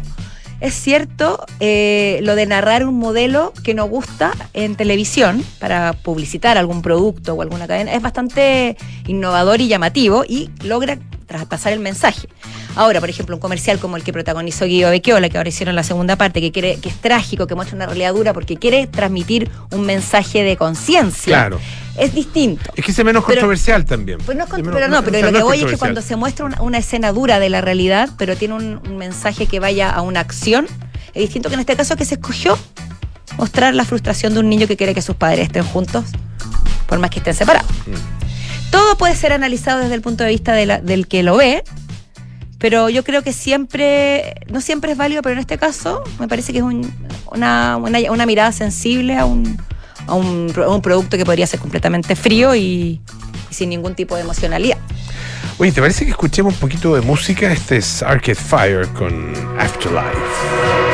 [0.60, 6.58] es cierto eh, lo de narrar un modelo que no gusta en televisión para publicitar
[6.58, 12.28] algún producto o alguna cadena es bastante innovador y llamativo y logra traspasar el mensaje.
[12.74, 15.82] Ahora, por ejemplo, un comercial como el que protagonizó Guido Becchiola, que ahora hicieron la
[15.82, 19.50] segunda parte, que quiere, que es trágico, que muestra una realidad dura porque quiere transmitir
[19.70, 21.34] un mensaje de conciencia.
[21.34, 21.60] Claro.
[21.98, 22.70] Es distinto.
[22.76, 24.18] Es que es menos Pero- controversial también.
[24.24, 25.76] Pues no es Es menos- pero no, pero o sea, lo que voy es que
[25.76, 29.46] cuando se muestra una, una escena dura de la realidad, pero tiene un, un mensaje
[29.46, 30.66] que vaya a una acción,
[31.14, 32.56] es distinto que en este caso que se escogió
[33.36, 36.04] mostrar la frustración de un niño que quiere que sus padres estén juntos,
[36.86, 37.70] por más que estén separados.
[37.86, 38.70] Mm.
[38.70, 41.62] Todo puede ser analizado desde el punto de vista de la- del que lo ve,
[42.58, 46.52] pero yo creo que siempre, no siempre es válido, pero en este caso me parece
[46.52, 46.92] que es un-
[47.30, 49.58] una, una, una mirada sensible a un,
[50.08, 53.00] a, un, producto que podría ser completamente frío y-
[53.50, 54.78] y sin ningún tipo de emocionalidad.
[55.58, 57.52] Oye, ¿te parece que escuchemos un poquito de música?
[57.52, 59.32] Este es Arcade Fire con.
[59.58, 60.87] Afterlife.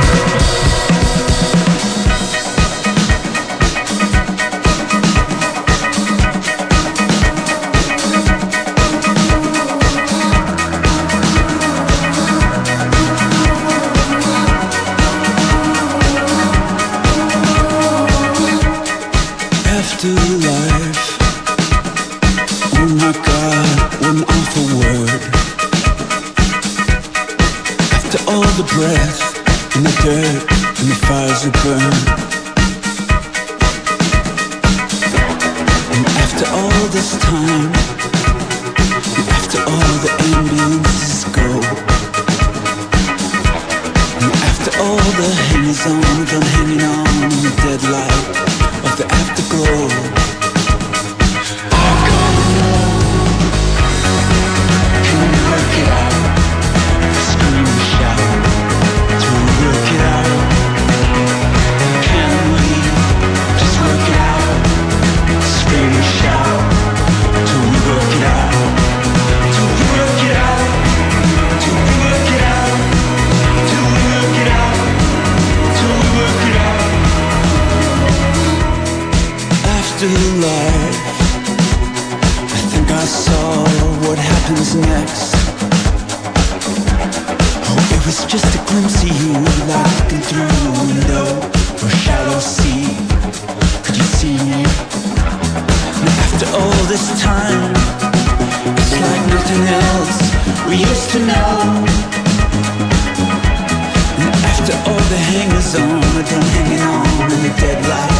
[106.30, 108.13] Done hanging on in the dead light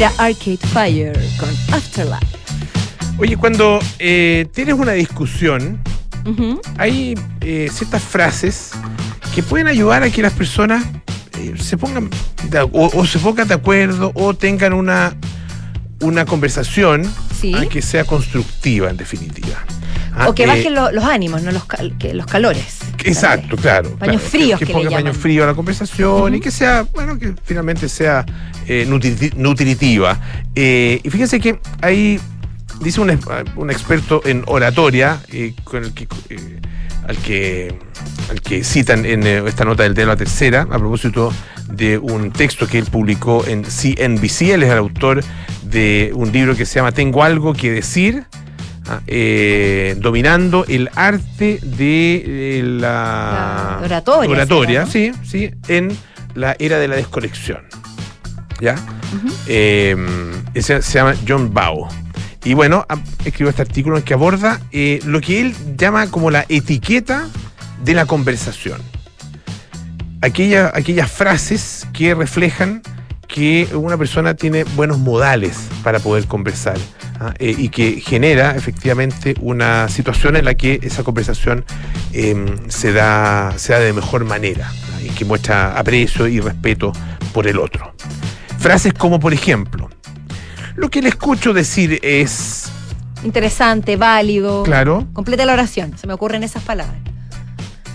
[0.00, 2.24] Era Arcade Fire con Afterlife.
[3.18, 5.78] Oye, cuando eh, tienes una discusión,
[6.78, 8.70] hay eh, ciertas frases
[9.34, 10.82] que pueden ayudar a que las personas
[11.38, 12.08] eh, se pongan
[12.48, 15.14] de, o, o se pongan de acuerdo o tengan una,
[16.00, 17.02] una conversación
[17.38, 17.52] Sí.
[17.54, 19.58] ah, que sea constructiva en definitiva.
[20.14, 22.78] Ah, o que eh, bajen lo- los ánimos, no los, cal- que los calores.
[23.08, 23.90] Exacto, claro.
[23.96, 25.14] Paños claro, fríos Que, que ponga paño llaman.
[25.14, 28.24] frío a la conversación y que sea, bueno, que finalmente sea
[28.66, 30.18] eh, nutriti- nutritiva.
[30.54, 32.20] Eh, y fíjense que ahí
[32.80, 33.18] dice un,
[33.56, 36.06] un experto en oratoria, eh, con el que,
[37.06, 37.74] al que
[38.30, 41.32] al que citan en esta nota del de la tercera, a propósito
[41.72, 44.42] de un texto que él publicó en CNBC.
[44.52, 45.22] Él es el autor
[45.62, 48.24] de un libro que se llama Tengo algo que decir.
[48.90, 52.22] Ah, eh, dominando el arte de
[52.58, 53.78] eh, la,
[54.36, 55.96] La oratoria, sí, sí, en
[56.34, 57.62] la era de la desconexión.
[58.60, 58.74] ¿Ya?
[59.46, 59.96] Eh,
[60.54, 61.88] ese se llama John Bao.
[62.44, 62.86] Y bueno,
[63.24, 64.60] escribió este artículo en que aborda
[65.04, 67.28] lo que él llama como la etiqueta
[67.84, 68.80] de la conversación.
[70.22, 72.82] Aquella- aquellas frases que reflejan
[73.26, 76.76] que una persona tiene buenos modales para poder conversar.
[77.38, 81.66] Eh, y que genera efectivamente una situación en la que esa conversación
[82.14, 82.34] eh,
[82.68, 85.02] se, da, se da de mejor manera ¿ah?
[85.02, 86.92] y que muestra aprecio y respeto
[87.34, 87.94] por el otro.
[88.58, 89.90] Frases como, por ejemplo,
[90.76, 92.70] lo que le escucho decir es,
[93.22, 94.62] Interesante, válido.
[94.62, 95.98] claro, Completa la oración.
[95.98, 96.96] Se me ocurren esas palabras.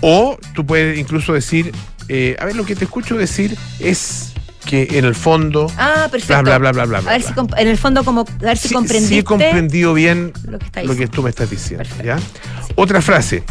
[0.02, 1.72] o tú puedes incluso decir,
[2.08, 4.34] eh, a ver, lo que te escucho decir es
[4.66, 6.42] que en el fondo, Ah, perfecto.
[6.42, 7.10] bla, bla, bla, bla, bla.
[7.10, 9.94] a ver si en el fondo como a ver si Sí- comprendiste sí he comprendido
[9.94, 10.58] bien lo
[10.94, 11.88] que lo tú me estás diciendo.
[12.04, 12.18] ¿ya?
[12.18, 12.72] Sí.
[12.74, 13.42] Otra frase,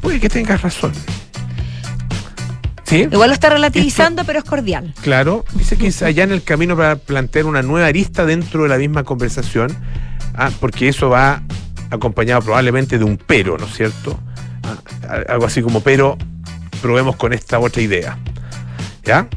[0.00, 0.92] puede que tengas razón.
[2.84, 3.08] ¿Sí?
[3.10, 4.92] Igual lo está relativizando, pero es cordial.
[5.02, 8.76] Claro, dice que allá en el camino para plantear una nueva arista dentro de la
[8.76, 9.74] misma conversación,
[10.34, 11.42] ah, porque eso va
[11.90, 14.20] acompañado probablemente de un pero, ¿no es cierto?
[15.08, 16.18] Ah, algo así como, pero
[16.82, 18.18] probemos con esta otra idea.
[19.02, 19.28] ¿Ya?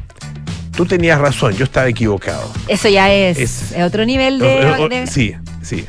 [0.78, 2.48] Tú tenías razón, yo estaba equivocado.
[2.68, 5.84] Eso ya es, Es- otro nivel o- de, o- de- Sí, sí.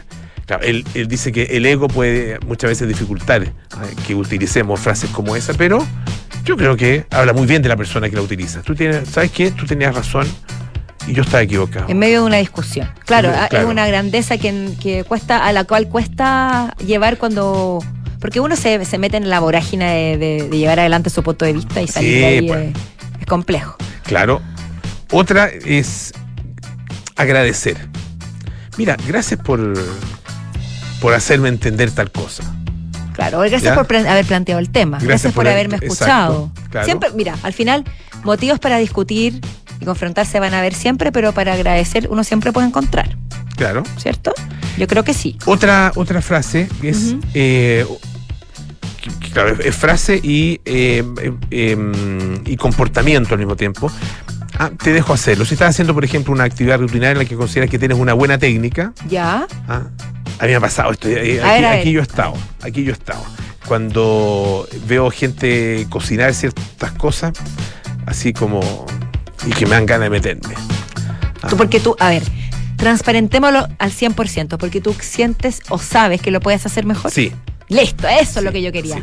[0.47, 3.52] Claro, él, él dice que el ego puede muchas veces dificultar eh,
[4.08, 5.86] que utilicemos frases como esa, pero
[6.43, 8.63] yo creo que habla muy bien de la persona que la utiliza.
[8.63, 9.52] Tú tienes, ¿sabes qué?
[9.52, 10.25] Tú tenías razón
[11.08, 11.86] y yo estaba equivocado.
[11.88, 12.89] En medio de una discusión.
[13.06, 13.60] Claro, Claro.
[13.60, 17.78] es una grandeza que, que cuesta, a la cual cuesta llevar cuando.
[18.19, 21.45] Porque uno se, se mete en la vorágine de, de- de llevar adelante su punto
[21.45, 22.60] de vista y salir Sí, de ahí pues.
[22.69, 23.75] es, es complejo.
[24.04, 24.41] Claro.
[25.11, 26.13] Otra es
[27.15, 27.77] agradecer.
[28.77, 29.73] Mira, gracias por,
[31.01, 32.43] por hacerme entender tal cosa.
[33.13, 33.75] Claro, gracias ¿Ya?
[33.75, 34.97] por haber planteado el tema.
[34.97, 36.51] Gracias, Gracias por, por haberme exacto, escuchado.
[36.69, 36.85] claro.
[36.85, 37.83] Siempre, mira, al final,
[38.23, 39.41] motivos para discutir
[39.81, 43.17] y confrontarse van a haber siempre, pero para agradecer uno siempre puede encontrar,
[43.57, 43.83] Claro.
[43.97, 44.33] ¿cierto?
[44.77, 45.37] Yo creo que sí.
[45.45, 47.15] Otra, otra frase que es.
[47.33, 47.85] Eh,
[49.33, 53.91] claro, es frase y, eh, eh, em, y comportamiento al mismo tiempo.
[54.59, 55.45] Ah, te dejo hacerlo.
[55.45, 58.13] Si estás haciendo, por ejemplo, una actividad rutinaria en la que consideras que tienes una
[58.13, 59.47] buena técnica, Ya.
[59.67, 59.83] ah,
[60.37, 61.07] a mí me ha pasado esto.
[61.09, 62.33] eh, aquí, yo he estado.
[62.61, 63.23] Aquí yo he estado.
[63.65, 67.33] Cuando veo gente cocinar ciertas cosas,
[68.05, 68.59] así como.
[69.47, 70.53] y que me dan ganas de meterme.
[71.41, 72.23] Ah, Tú, porque tú, a ver,
[72.75, 77.11] transparentémoslo al 100%, porque tú sientes o sabes que lo puedes hacer mejor.
[77.11, 77.31] Sí,
[77.69, 78.95] Listo, eso es lo que yo quería.
[78.95, 79.01] sí.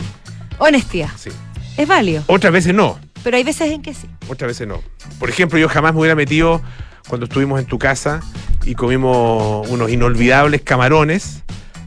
[0.58, 1.10] Honestidad.
[1.16, 1.30] sí.
[1.76, 2.98] Es válido, Otras veces no.
[3.26, 4.06] Pero hay veces en que sí.
[4.28, 4.80] Otras veces no.
[5.18, 6.62] Por ejemplo, yo jamás me hubiera metido
[7.08, 8.20] cuando estuvimos en tu casa
[8.64, 11.42] y comimos unos inolvidables camarones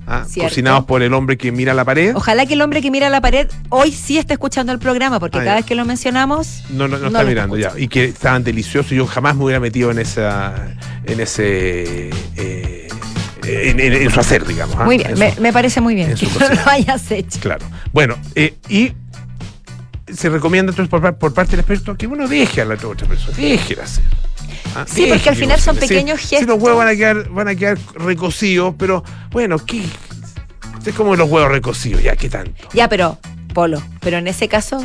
[0.06, 2.14] ah, cocinados por el hombre que mira la pared.
[2.14, 5.38] Ojalá que el hombre que mira la pared hoy sí esté escuchando el programa, porque
[5.38, 5.56] Ah, cada ya.
[5.62, 7.72] vez que lo mencionamos, No, no, no, no está mirando ya.
[7.78, 8.92] Y que estaban deliciosos.
[8.92, 10.76] Yo jamás me hubiera metido en esa.
[11.06, 12.10] en ese.
[12.36, 12.88] eh,
[13.46, 14.76] en, en- en su hacer, digamos.
[14.78, 17.40] ah, muy bien, en me, parece muy bien en que no lo hayas hecho.
[17.40, 17.66] Claro.
[17.94, 18.92] Bueno, eh, y
[20.14, 23.08] se recomienda entonces por, par- por parte del experto que uno deje a la otra
[23.08, 24.04] persona, déjela hacer.
[24.76, 25.88] Ah, Sí, deje porque al final son cocine.
[25.88, 26.62] Sí, pequeños sí, los gestos.
[26.64, 29.84] huevos van a quedar, van a quedar recocidos, pero bueno, ¿qué?
[30.86, 32.68] Es como los huevos recocidos, ya, ¿qué tanto?
[32.74, 33.20] Ya, pero,
[33.54, 34.84] Polo, pero en ese caso,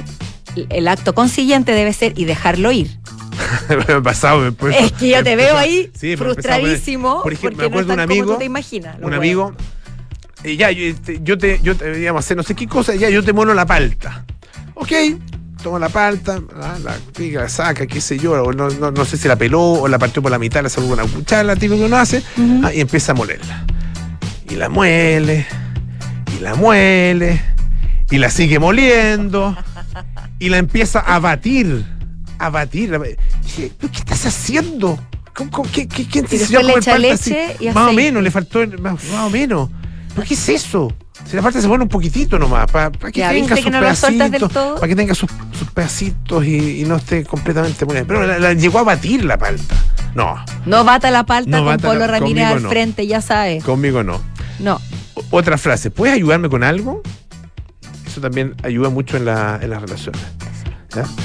[0.68, 2.90] el- acto consiguiente debe ser y dejarlo ir.
[3.88, 7.68] me pasado, me puesto- es que yo te veo ahí sí, frustradísimo Por ejemplo, porque
[7.68, 8.96] me no acuerdo están un como amigo, tú te imaginas.
[9.00, 9.54] un amigo,
[10.44, 13.08] eh, ya, yo te, yo te, yo te, digamos, hacer no sé qué cosa, ya,
[13.10, 14.24] yo te mono la palta.
[14.74, 14.90] Ok,
[15.62, 16.40] toma la palta,
[16.82, 19.60] la pica, la saca, qué sé yo, o no, no, no sé si la peló
[19.62, 21.96] o la partió por la mitad, la sacó con una cuchara, la típico que uno
[21.96, 22.22] hace,
[22.64, 23.64] ah, y empieza a molerla.
[24.50, 25.46] Y la muele,
[26.36, 27.40] y la muele,
[28.10, 29.56] y la sigue moliendo,
[30.38, 31.84] y la empieza a batir,
[32.38, 32.94] a batir.
[32.94, 33.06] a ba-
[33.42, 34.98] Dije, ¿pero ¿Qué estás haciendo?
[35.34, 37.34] ¿Cómo- cómo- qué- qué- ¿Quién te Y comer palta así?
[37.60, 39.70] y Más o menos, le faltó, más, más o menos.
[40.14, 40.92] ¿Pero qué es eso?
[41.28, 43.80] Si la parte se pone un poquitito nomás, para que tenga ¿viste sus que no
[43.80, 48.38] pedacitos, para que tenga sus, sus pedacitos y, y no esté completamente muy Pero la,
[48.38, 49.74] la llegó a batir la palta.
[50.14, 52.68] No, No bata la palta No con bata Polo la- Ramírez al no.
[52.68, 53.64] frente, ya sabes.
[53.64, 54.20] conmigo no.
[54.60, 54.80] No.
[55.30, 57.02] Otra frase, ¿puedes ayudarme con algo?
[58.06, 60.20] Eso también ayuda mucho en, la, en las relaciones.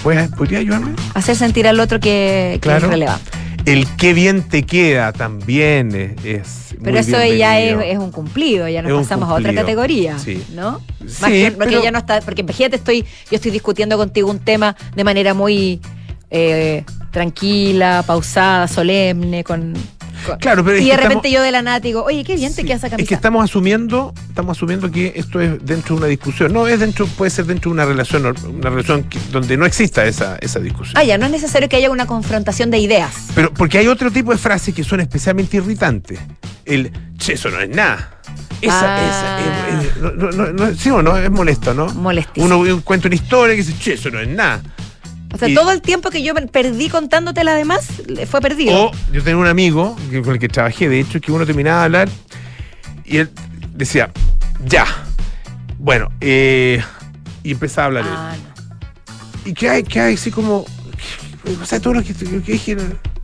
[0.01, 0.93] ¿Puedes, ¿Podrías ayudarme?
[1.13, 2.85] Hacer sentir al otro que, que Claro.
[2.88, 3.29] es relevante.
[3.65, 6.68] El qué bien te queda también es.
[6.81, 10.43] Pero muy eso ya es, un cumplido, ya nos Es pasamos a otra categoría, sí.
[10.55, 10.79] ¿no?
[11.05, 14.29] Sí, Más que, porque pero- ya no está, porque imagínate, estoy, yo estoy discutiendo contigo
[14.31, 15.81] un tema de manera muy
[16.31, 19.73] eh, tranquila, pausada, solemne, con,
[20.41, 22.53] Claro, pero y de repente estamos- yo de la nada te digo, oye, qué bien
[22.53, 23.15] te Sí, queda esa Es que camisa.
[23.15, 26.51] estamos asumiendo, estamos asumiendo que esto es dentro de una discusión.
[26.51, 30.05] No, es dentro, puede ser dentro de una relación, una relación que- donde no exista
[30.05, 30.97] esa, esa discusión.
[30.97, 33.13] Ah, ya, no es necesario que haya una confrontación de ideas.
[33.33, 36.19] Pero porque hay otro tipo de frases que son especialmente irritantes.
[36.69, 38.12] El che, eso no es nada.
[38.62, 39.10] Esa, Ah.
[39.10, 41.88] esa, es- es- no, no, no, no, sí o no, es molesto, ¿no?
[41.93, 42.58] Molestísimo.
[42.60, 44.62] Uno cuenta una historia que dice, che, eso no es nada.
[45.34, 47.88] O sea, y- todo el tiempo que yo perdí contándote además
[48.29, 48.86] fue perdido.
[48.88, 51.79] O yo tenía un amigo que- con el que trabajé, de hecho, que uno terminaba
[51.79, 52.10] de hablar
[53.05, 53.29] y él
[53.73, 54.12] decía,
[54.65, 54.86] ya,
[55.77, 56.84] bueno, eh,
[57.43, 58.12] y empezaba a hablar él.
[58.13, 58.36] ah.
[59.45, 60.65] Y que hay, que hay así como,
[61.62, 62.84] o sea, todo lo que, que dije no,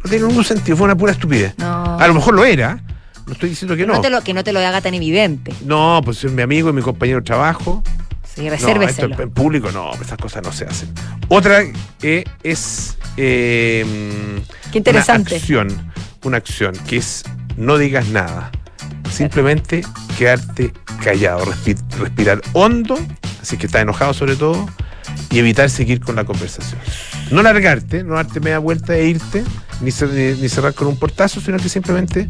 [0.10, 1.54] tiene ningún sentido, fue una pura estupidez.
[1.60, 2.80] A lo mejor lo era,
[3.26, 4.02] no estoy diciendo que no no.
[4.02, 5.54] te lo, que no te lo haga tan evidente.
[5.66, 7.84] No, pues es mi amigo y mi compañero de trabajo.
[8.36, 9.12] Sí, No, resérveselo.
[9.12, 10.90] esto en público no, esas cosas no se hacen.
[11.30, 11.64] Otra
[12.02, 13.86] eh, es eh,
[14.72, 15.36] Qué interesante.
[15.36, 15.92] una acción,
[16.24, 17.24] una acción que es
[17.58, 18.52] no digas nada,
[19.10, 19.82] simplemente
[20.18, 22.98] quedarte callado, respi- respirar hondo,
[23.42, 24.68] así que está enojado sobre todo,
[25.30, 26.80] y evitar seguir con la conversación.
[27.32, 29.44] No largarte, no darte media vuelta e irte,
[29.82, 29.92] ni-
[30.42, 32.28] ni cerrar con un portazo, sino que simplemente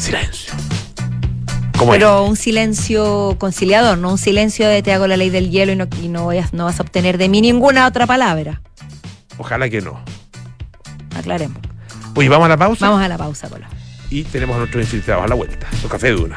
[0.00, 0.52] silencio.
[0.54, 1.86] Es.
[1.88, 5.76] Pero un silencio conciliador, no un silencio de te hago la ley del hielo y
[5.76, 8.60] no, y no, vayas- no vas a obtener de mí ninguna otra palabra.
[9.38, 9.98] Ojalá que no.
[11.16, 11.58] Aclaremos.
[12.14, 13.66] Oye, vamos a la pausa Vamos a la pausa, Polo.
[14.10, 15.66] y tenemos a nuestros invitados a la vuelta.
[15.82, 16.36] Los café de una.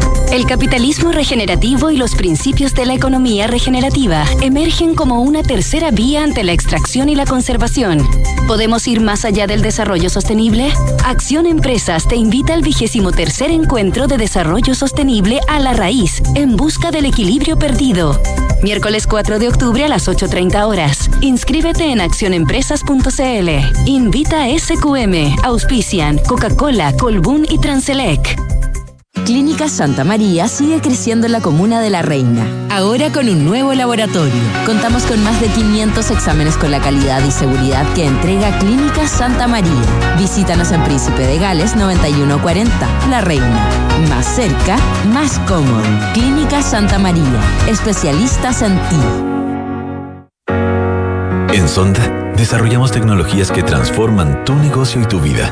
[0.31, 6.23] El capitalismo regenerativo y los principios de la economía regenerativa emergen como una tercera vía
[6.23, 8.07] ante la extracción y la conservación.
[8.47, 10.71] ¿Podemos ir más allá del desarrollo sostenible?
[11.03, 16.55] Acción Empresas te invita al vigésimo tercer encuentro de desarrollo sostenible a la raíz, en
[16.55, 18.17] busca del equilibrio perdido.
[18.63, 21.09] Miércoles 4 de octubre a las 8.30 horas.
[21.19, 23.49] Inscríbete en accionempresas.cl.
[23.85, 28.50] Invita a SQM, Auspician, Coca-Cola, Colbún y Transelec.
[29.13, 33.73] Clínica Santa María sigue creciendo en la comuna de La Reina, ahora con un nuevo
[33.73, 34.41] laboratorio.
[34.65, 39.47] Contamos con más de 500 exámenes con la calidad y seguridad que entrega Clínica Santa
[39.47, 39.71] María.
[40.17, 43.69] Visítanos en Príncipe de Gales 9140, La Reina.
[44.09, 44.77] Más cerca,
[45.13, 45.83] más cómodo.
[46.13, 48.99] Clínica Santa María, especialistas en ti.
[51.53, 55.51] En Sonda, desarrollamos tecnologías que transforman tu negocio y tu vida,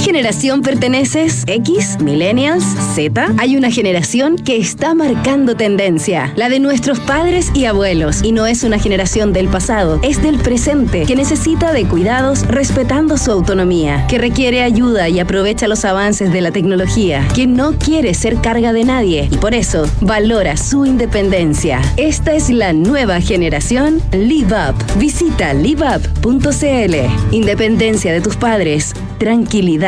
[0.00, 1.44] Generación perteneces?
[1.46, 1.98] ¿X?
[2.00, 2.64] ¿Millennials?
[2.94, 3.32] ¿Z?
[3.38, 8.22] Hay una generación que está marcando tendencia, la de nuestros padres y abuelos.
[8.22, 13.16] Y no es una generación del pasado, es del presente, que necesita de cuidados respetando
[13.16, 18.14] su autonomía, que requiere ayuda y aprovecha los avances de la tecnología, que no quiere
[18.14, 21.80] ser carga de nadie y por eso valora su independencia.
[21.96, 24.98] Esta es la nueva generación Live Up.
[24.98, 26.94] Visita liveup.cl.
[27.32, 28.92] Independencia de tus padres.
[29.18, 29.87] Tranquilidad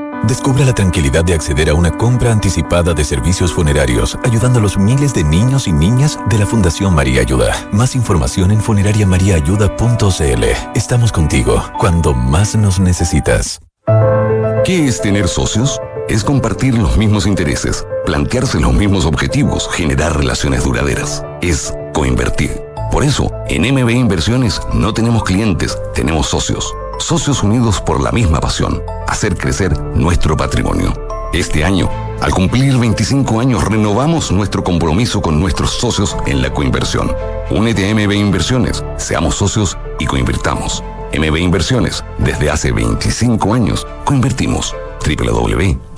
[0.27, 4.77] Descubra la tranquilidad de acceder a una compra anticipada de servicios funerarios, ayudando a los
[4.77, 7.67] miles de niños y niñas de la Fundación María Ayuda.
[7.71, 10.43] Más información en funerariamariaayuda.cl.
[10.75, 13.59] Estamos contigo cuando más nos necesitas.
[14.63, 15.79] ¿Qué es tener socios?
[16.07, 21.25] Es compartir los mismos intereses, plantearse los mismos objetivos, generar relaciones duraderas.
[21.41, 22.61] Es coinvertir.
[22.91, 26.71] Por eso, en MB Inversiones no tenemos clientes, tenemos socios.
[27.01, 30.93] Socios unidos por la misma pasión, hacer crecer nuestro patrimonio.
[31.33, 31.89] Este año,
[32.21, 37.13] al cumplir 25 años, renovamos nuestro compromiso con nuestros socios en la coinversión.
[37.49, 40.83] Únete a MB Inversiones, seamos socios y coinvirtamos.
[41.13, 44.73] MB Inversiones, desde hace 25 años, coinvertimos.
[45.05, 45.97] www.mbi.cl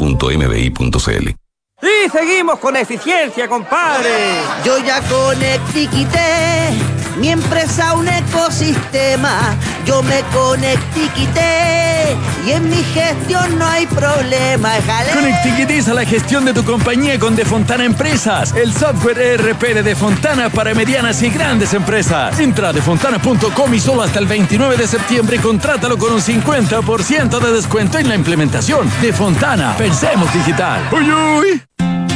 [1.82, 4.40] Y seguimos con eficiencia, compadre.
[4.64, 9.56] Yo ya conectiquité mi empresa un ecosistema.
[9.86, 14.72] Yo me conectiquité y en mi gestión no hay problema.
[15.14, 20.74] Conectiquitiza la gestión de tu compañía con Defontana Empresas, el software ERP de Defontana para
[20.74, 22.40] medianas y grandes empresas.
[22.40, 27.52] Entra a defontana.com y solo hasta el 29 de septiembre contrátalo con un 50% de
[27.52, 28.90] descuento en la implementación.
[29.02, 30.82] Defontana, pensemos digital.
[30.92, 31.73] ¡Uy, uy!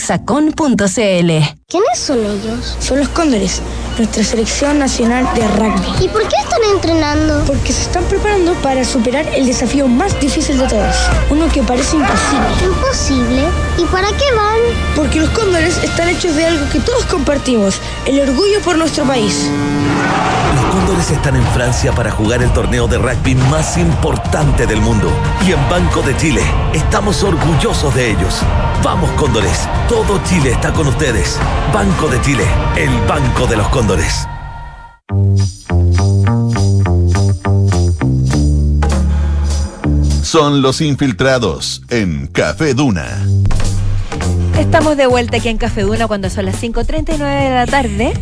[0.00, 1.30] hexacon.cl.
[1.68, 2.76] ¿Quiénes son ellos?
[2.80, 3.60] Son los Cóndores,
[3.98, 6.04] nuestra selección nacional de rugby.
[6.04, 7.44] ¿Y por qué están entrenando?
[7.44, 10.96] Porque se están preparando para superar el desafío más difícil de todos,
[11.28, 12.48] uno que parece imposible.
[12.64, 13.42] ¿Imposible?
[13.76, 14.60] ¿Y para qué van?
[14.96, 19.50] Porque los Cóndores están hechos de algo que todos compartimos, el orgullo por nuestro país.
[21.08, 25.10] Están en Francia para jugar el torneo de rugby más importante del mundo.
[25.44, 26.40] Y en Banco de Chile
[26.72, 28.42] estamos orgullosos de ellos.
[28.84, 31.36] Vamos Cóndores, todo Chile está con ustedes.
[31.74, 32.44] Banco de Chile,
[32.76, 34.28] el Banco de los Cóndores.
[40.22, 43.08] Son los infiltrados en Café Duna.
[44.58, 48.12] Estamos de vuelta aquí en Café Duna cuando son las 5.39 de la tarde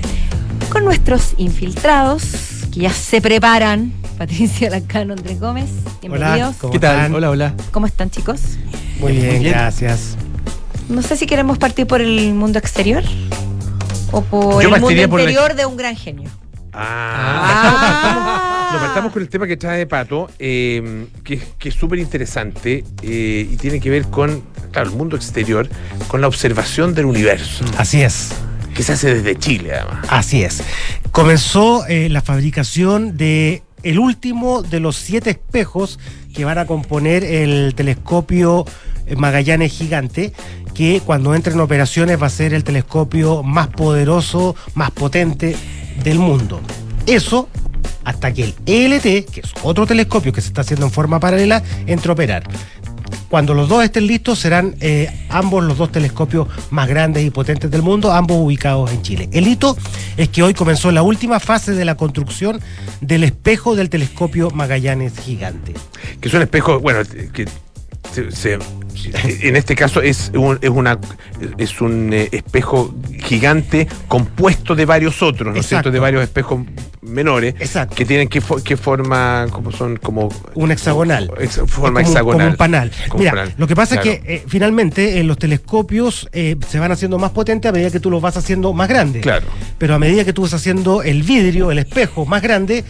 [0.71, 3.93] con nuestros infiltrados que ya se preparan.
[4.17, 6.57] Patricia Lacano, Andrés Gómez, bienvenidos.
[6.57, 6.97] ¿cómo ¿Qué tal?
[6.97, 7.15] están?
[7.15, 7.55] Hola, hola.
[7.71, 8.41] ¿Cómo están chicos?
[8.99, 9.53] Muy bien, bien.
[9.53, 10.17] gracias.
[10.89, 13.05] No sé si queremos partir por el mundo exterior
[14.11, 16.29] o por Yo el mundo la- interior de un gran genio.
[16.73, 22.85] Ah, Lo partamos con el tema que trae Pato, eh, que, que es súper interesante
[23.03, 24.43] eh, y tiene que ver con,
[24.73, 25.69] claro, el mundo exterior,
[26.09, 28.31] con la observación del universo, Así es,
[28.79, 30.07] que se hace desde Chile, además.
[30.09, 30.63] así es.
[31.11, 35.99] Comenzó eh, la fabricación de el último de los siete espejos
[36.33, 38.65] que van a componer el telescopio
[39.17, 40.33] Magallanes gigante,
[40.75, 45.57] que cuando entre en operaciones va a ser el telescopio más poderoso, más potente
[46.05, 46.61] del mundo.
[47.05, 47.49] Eso
[48.05, 51.65] hasta que el ELT, que es otro telescopio que se está haciendo en forma paralela,
[51.89, 52.45] entre a operar.
[53.29, 57.71] Cuando los dos estén listos, serán eh, ambos los dos telescopios más grandes y potentes
[57.71, 59.29] del mundo, ambos ubicados en Chile.
[59.33, 59.77] El hito
[60.17, 62.61] es que hoy comenzó la última fase de la construcción
[63.03, 65.75] del espejo del telescopio Magallanes gigante.
[66.21, 67.01] Que es un espejo, bueno,
[67.33, 67.45] que
[68.13, 68.59] se- se-
[69.47, 70.99] en este caso es un, es una,
[71.59, 75.91] es un eh, espejo gigante compuesto de varios otros, ¿no es cierto?
[75.91, 76.63] De varios espejos
[77.03, 77.95] menores Exacto.
[77.95, 81.31] que tienen que, fo- que forma, como son como Un hexagonal.
[81.39, 82.39] Ex- forma como hexagonal.
[82.41, 82.93] Como un panal.
[83.09, 84.11] Como Mira, panal, lo que pasa claro.
[84.11, 87.91] es que eh, finalmente eh, los telescopios eh, se van haciendo más potentes a medida
[87.91, 89.23] que tú los vas haciendo más grandes.
[89.23, 89.47] Claro.
[89.79, 92.85] Pero a medida que tú vas haciendo el vidrio, el espejo más grande,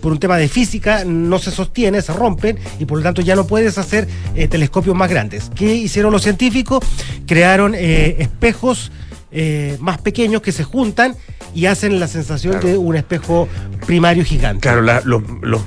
[0.00, 3.34] por un tema de física no se sostiene, se rompen y por lo tanto ya
[3.36, 4.08] no puedes hacer
[4.48, 5.50] telescopios más grandes.
[5.54, 6.80] ¿Qué hicieron los científicos?
[7.26, 8.90] Crearon espejos
[9.34, 11.14] eh, más pequeños que se juntan
[11.54, 12.68] y hacen la sensación Claro.
[12.68, 13.48] de un espejo
[13.86, 14.60] primario gigante.
[14.62, 15.60] Claro, la- los, los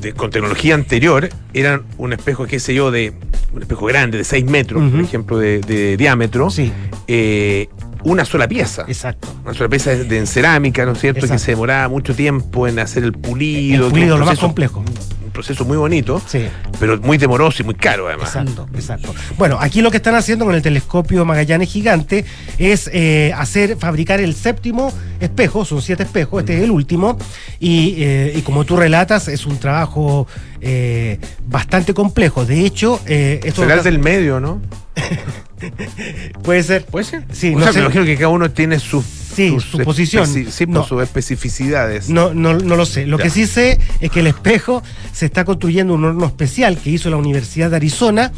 [0.00, 3.12] de- con tecnología anterior eran un espejo, qué sé yo, de
[3.52, 6.48] un espejo grande, de 6 metros, por ejemplo, de, de diámetro.
[6.50, 6.72] Sí.
[7.08, 7.68] eh,
[8.02, 8.86] una sola pieza.
[8.88, 9.28] Exacto.
[9.44, 11.18] Una sola pieza de, en cerámica, ¿no es cierto?
[11.18, 11.34] Exacto.
[11.34, 13.86] Que se demoraba mucho tiempo en hacer el pulido.
[13.88, 14.82] El pulido, lo más complejo.
[15.40, 16.46] Proceso muy bonito, Sí.
[16.78, 18.28] pero muy demoroso y muy caro además.
[18.28, 19.14] Exacto, exacto.
[19.38, 22.26] Bueno, aquí lo que están haciendo con el telescopio Magallanes gigante
[22.58, 27.16] es eh, hacer, fabricar el séptimo espejo, son siete espejos, este es el último,
[27.58, 30.26] y, eh, y como tú relatas, es un trabajo
[30.60, 32.44] eh, bastante complejo.
[32.44, 34.60] De hecho, eh, esto Será el del medio, ¿no?
[36.42, 36.84] puede ser.
[36.84, 37.24] ¿Puede ser?
[37.32, 37.78] Sí, o no sea, sé.
[37.78, 39.04] me imagino que cada uno tiene sus,
[39.34, 40.26] Sí, su posición.
[40.26, 40.80] sí, No.
[40.80, 42.08] por sus especificidades.
[42.08, 43.06] No, no, no lo sé.
[43.06, 43.24] Lo Ya.
[43.24, 47.10] que sí sé es que el espejo se está construyendo un horno especial que hizo
[47.10, 48.32] la Universidad de Arizona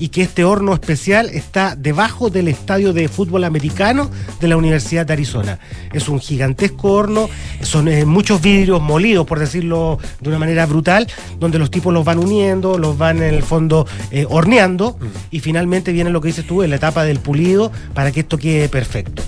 [0.00, 4.08] y que este horno especial está debajo del estadio de fútbol americano
[4.40, 5.58] de la Universidad de Arizona.
[5.92, 7.28] Es un gigantesco horno,
[7.62, 11.08] son eh, muchos vidrios molidos, por decirlo de una manera brutal,
[11.40, 14.96] donde los tipos los van uniendo, los van en el fondo eh, horneando
[15.32, 18.38] y finalmente viene lo que dices tú en la etapa del pulido para que esto
[18.38, 19.22] quede perfecto.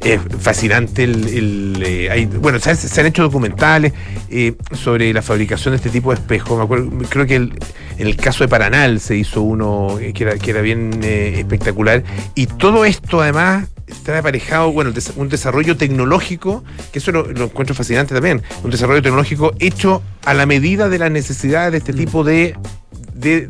[0.00, 3.92] Es fascinante el, el, eh, hay- bueno, se, han- hecho documentales
[4.30, 6.56] eh, sobre la fabricación de este tipo de espejos.
[6.56, 7.58] Me acuerdo, creo que el-
[7.98, 11.34] en el caso de Paranal se hizo uno eh, que era, que era bien eh,
[11.38, 12.04] espectacular.
[12.36, 18.14] Y todo esto además está aparejado, bueno, un desarrollo tecnológico, que eso lo, encuentro fascinante
[18.14, 23.48] también, un desarrollo tecnológico hecho a la medida de las necesidades de este tipo de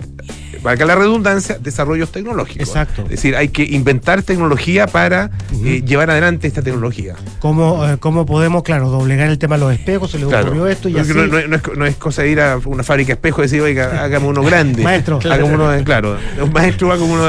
[0.62, 2.66] valga la redundancia, desarrollos tecnológicos.
[2.68, 3.02] Exacto.
[3.04, 5.30] Es decir, hay que inventar tecnología para
[5.64, 7.14] eh, llevar adelante esta tecnología.
[7.38, 10.10] ¿Cómo, eh, ¿Cómo podemos, claro, doblegar el tema de los espejos?
[10.10, 10.46] Se le Claro.
[10.46, 11.18] ocurrió esto y Porque así.
[11.18, 13.42] no, no- no es, no es cosa de ir a una fábrica de espejos y
[13.42, 14.82] decir, oiga, hágame uno grande.
[14.82, 15.18] Maestro.
[15.24, 16.16] Hágame uno, claro.
[16.42, 17.22] Un maestro haga uno,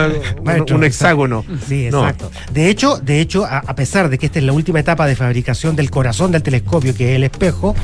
[0.43, 1.45] Maestro, un, un hexágono.
[1.67, 2.01] Sí, No.
[2.01, 2.31] exacto.
[2.53, 5.15] De hecho, de hecho, a, a pesar de que esta es la última etapa de
[5.15, 7.75] fabricación del corazón del telescopio, que es el espejo,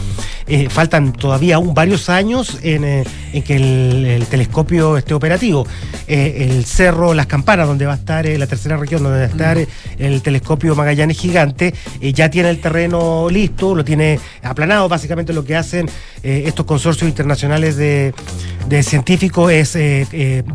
[0.47, 5.65] eh, faltan todavía aún varios años en, en que el, el telescopio esté operativo.
[6.07, 9.23] Eh, el cerro Las Campanas, donde va a estar eh, la tercera región, donde va
[9.23, 9.67] a estar eh,
[9.97, 14.87] el telescopio Magallanes gigante, ya tiene el terreno listo, lo tiene aplanado.
[14.87, 15.89] Básicamente lo que hacen
[16.21, 18.13] estos consorcios internacionales de,
[18.67, 19.77] de científicos es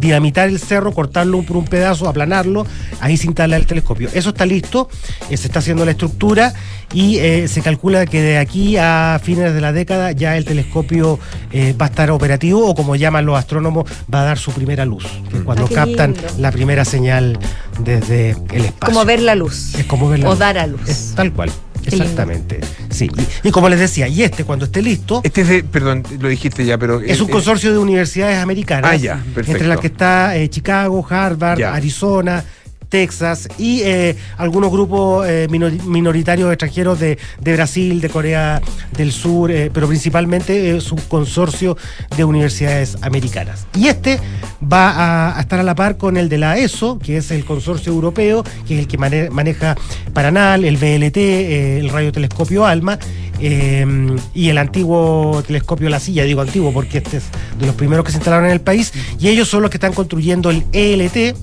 [0.01, 2.67] dinamitar el cerro, cortarlo por un pedazo, aplanarlo,
[3.01, 4.09] ahí se instala el telescopio.
[4.13, 4.89] Eso está listo,
[5.29, 6.53] se está haciendo la estructura
[6.93, 11.19] y eh, se calcula que de aquí a fines de la década ya el telescopio
[11.53, 14.85] eh, va a estar operativo o como llaman los astrónomos, va a dar su primera
[14.85, 16.29] luz, que es cuando Ah, captan lindo.
[16.39, 17.39] la primera señal
[17.85, 18.95] desde el espacio.
[18.95, 19.75] Como ver la luz.
[19.77, 20.39] Es como ver la O luz.
[20.39, 20.81] dar a luz.
[20.89, 21.51] Es tal cual.
[21.83, 22.05] Qué lindo.
[22.05, 22.61] Exactamente.
[22.91, 23.09] Sí.
[23.43, 26.29] Y, y como les decía, y este cuando esté listo, Este es de, perdón, lo
[26.29, 27.01] dijiste ya, pero.
[27.01, 28.91] es un eh, consorcio de universidades americanas.
[28.93, 29.53] Ah, ya, perfecto.
[29.53, 31.73] Entre las que está eh, Chicago, Harvard, Ya.
[31.73, 32.45] Arizona,
[32.91, 38.61] Texas y eh, algunos grupos eh, minori- minoritarios extranjeros de, Brasil, de Corea
[38.97, 41.79] del Sur, eh, pero principalmente es un consorcio
[42.17, 43.67] de universidades americanas.
[43.75, 44.21] Y este
[44.71, 47.93] va a, estar a la par con el de la ESO, que es el consorcio
[47.93, 49.77] europeo, que es el que mane- maneja
[50.13, 52.99] Paranal, el BLT, el radiotelescopio ALMA
[53.41, 57.25] y el antiguo telescopio La Silla, digo antiguo porque este es
[57.59, 59.95] de los primeros que se instalaron en el país, y ellos son los que están
[59.95, 61.35] construyendo el ELT,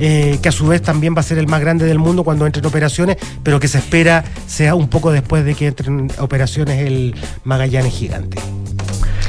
[0.00, 2.46] eh, que a su vez también va a ser el más grande del mundo cuando
[2.46, 6.10] entre en operaciones, pero que se espera sea un poco después de que entre en
[6.18, 8.38] operaciones el Magallanes Gigante.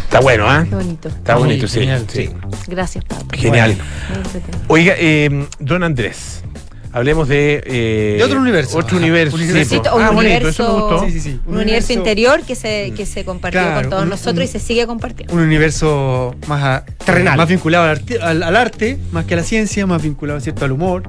[0.04, 0.66] Está bueno, ¿ah?
[0.68, 1.08] Qué bonito.
[1.10, 1.82] Está bonito, sí.
[1.82, 2.30] Genial, sí.
[2.68, 3.28] Gracias, Pablo.
[3.34, 3.78] Genial.
[4.68, 6.44] Oiga, eh, don Andrés,
[6.94, 7.64] hablemos de...
[7.66, 8.78] eh, De otro universo.
[8.78, 9.36] Otro universo.
[9.36, 9.82] un sí, universo.
[9.84, 9.89] po.
[9.96, 11.06] un bonito, universo, eso me gustó.
[11.06, 11.39] Sí, sí, sí.
[11.46, 14.48] un universo interior que se, que se compartió Claro, con todos un- nosotros un- y
[14.48, 15.34] se sigue compartiendo.
[15.34, 17.38] Un universo más a- Terrenal.
[17.38, 20.66] Más vinculado al arte, al, al arte, más que a la ciencia, más vinculado ¿cierto?
[20.66, 21.04] al humor.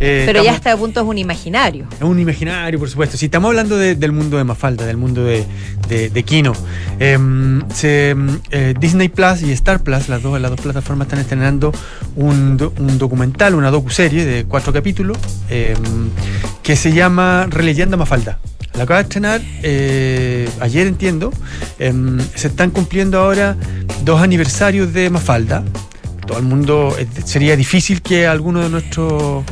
[0.00, 1.86] Eh, Pero ya hasta el punto es un imaginario.
[1.96, 3.16] Es un imaginario, por supuesto.
[3.16, 5.44] Si estamos hablando de- del mundo de Mafalda, del mundo de,
[5.88, 6.52] de, de Kino,
[7.00, 11.18] em, se, em, eh, Disney Plus y Star Plus, las dos, las dos plataformas están
[11.18, 11.72] estrenando
[12.16, 15.18] un, do- un documental, una docuserie de cuatro capítulos
[15.50, 15.76] em,
[16.62, 18.38] que se llama Releyenda Mafalda.
[18.74, 21.32] La acaba de estrenar eh, ayer, entiendo.
[22.36, 23.56] Se están cumpliendo ahora
[24.04, 25.64] dos aniversarios de Mafalda.
[26.28, 29.44] Todo el mundo, eh, sería difícil que alguno de nuestros,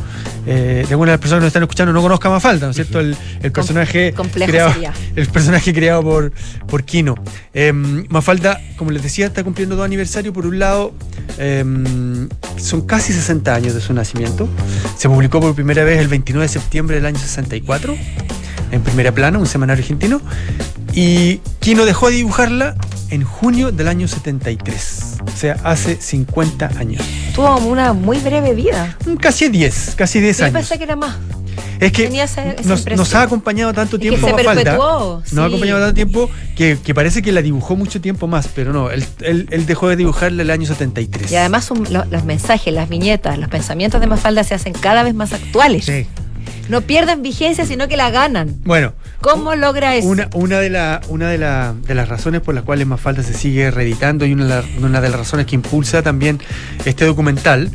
[0.47, 2.77] eh, de alguna de las personas que nos están escuchando no conozca Mafalda, ¿no es
[2.77, 3.01] cierto?
[3.01, 4.13] El, el personaje
[4.45, 4.93] creado, sería.
[5.17, 6.33] el personaje creado por,
[6.69, 7.15] por Kino.
[7.55, 10.35] Em, Mafalda, como les decía, está cumpliendo dos aniversarios.
[10.35, 10.93] Por un lado,
[11.39, 14.47] em, son casi 60 años de su nacimiento.
[14.99, 17.97] Se publicó por primera vez el 29 de septiembre del año 64,
[18.71, 20.21] en primera plana, un semanario argentino.
[20.93, 22.75] Y Kino dejó de dibujarla
[23.11, 25.17] en junio del año 73.
[25.27, 27.03] O sea, hace 50 años.
[27.35, 28.97] Tuvo una muy breve vida.
[29.21, 30.55] Casi 10, casi 10 Yo años.
[30.61, 31.17] pensé que era más.
[31.79, 35.33] Es que esa- esa nos, ha acompañado tanto Es que tiempo se Mafalda, perpetuó, Nos
[35.33, 35.39] ha sí.
[35.41, 39.05] acompañado tanto tiempo que, que parece que la dibujó mucho tiempo más, pero no, él,
[39.21, 41.31] él- él dejó de dibujarla el año 73.
[41.31, 45.03] Y además son lo- los mensajes, las viñetas, los pensamientos de Mafalda se hacen cada
[45.03, 45.85] vez más actuales.
[46.69, 48.57] No pierden vigencia, sino que la ganan.
[48.65, 50.07] Bueno, ¿Cómo logra eso?
[50.09, 53.35] una, una, de, la, una de, la- de las razones por las cuales Mafalda se
[53.35, 56.41] sigue reeditando y una de, la- una de las razones que impulsa también
[56.85, 57.71] este documental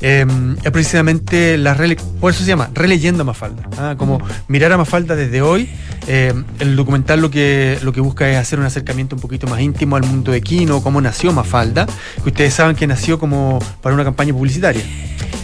[0.00, 0.26] eh,
[0.62, 3.62] es precisamente la rele- por eso se llama releyendo a Mafalda.
[3.78, 5.68] ah, Como mirar a Mafalda desde hoy.
[6.06, 9.60] Eh, el documental lo que, lo que busca es hacer un acercamiento un poquito más
[9.62, 11.86] íntimo al mundo de Kino, cómo nació Mafalda,
[12.22, 14.82] que ustedes saben que nació como para una campaña publicitaria.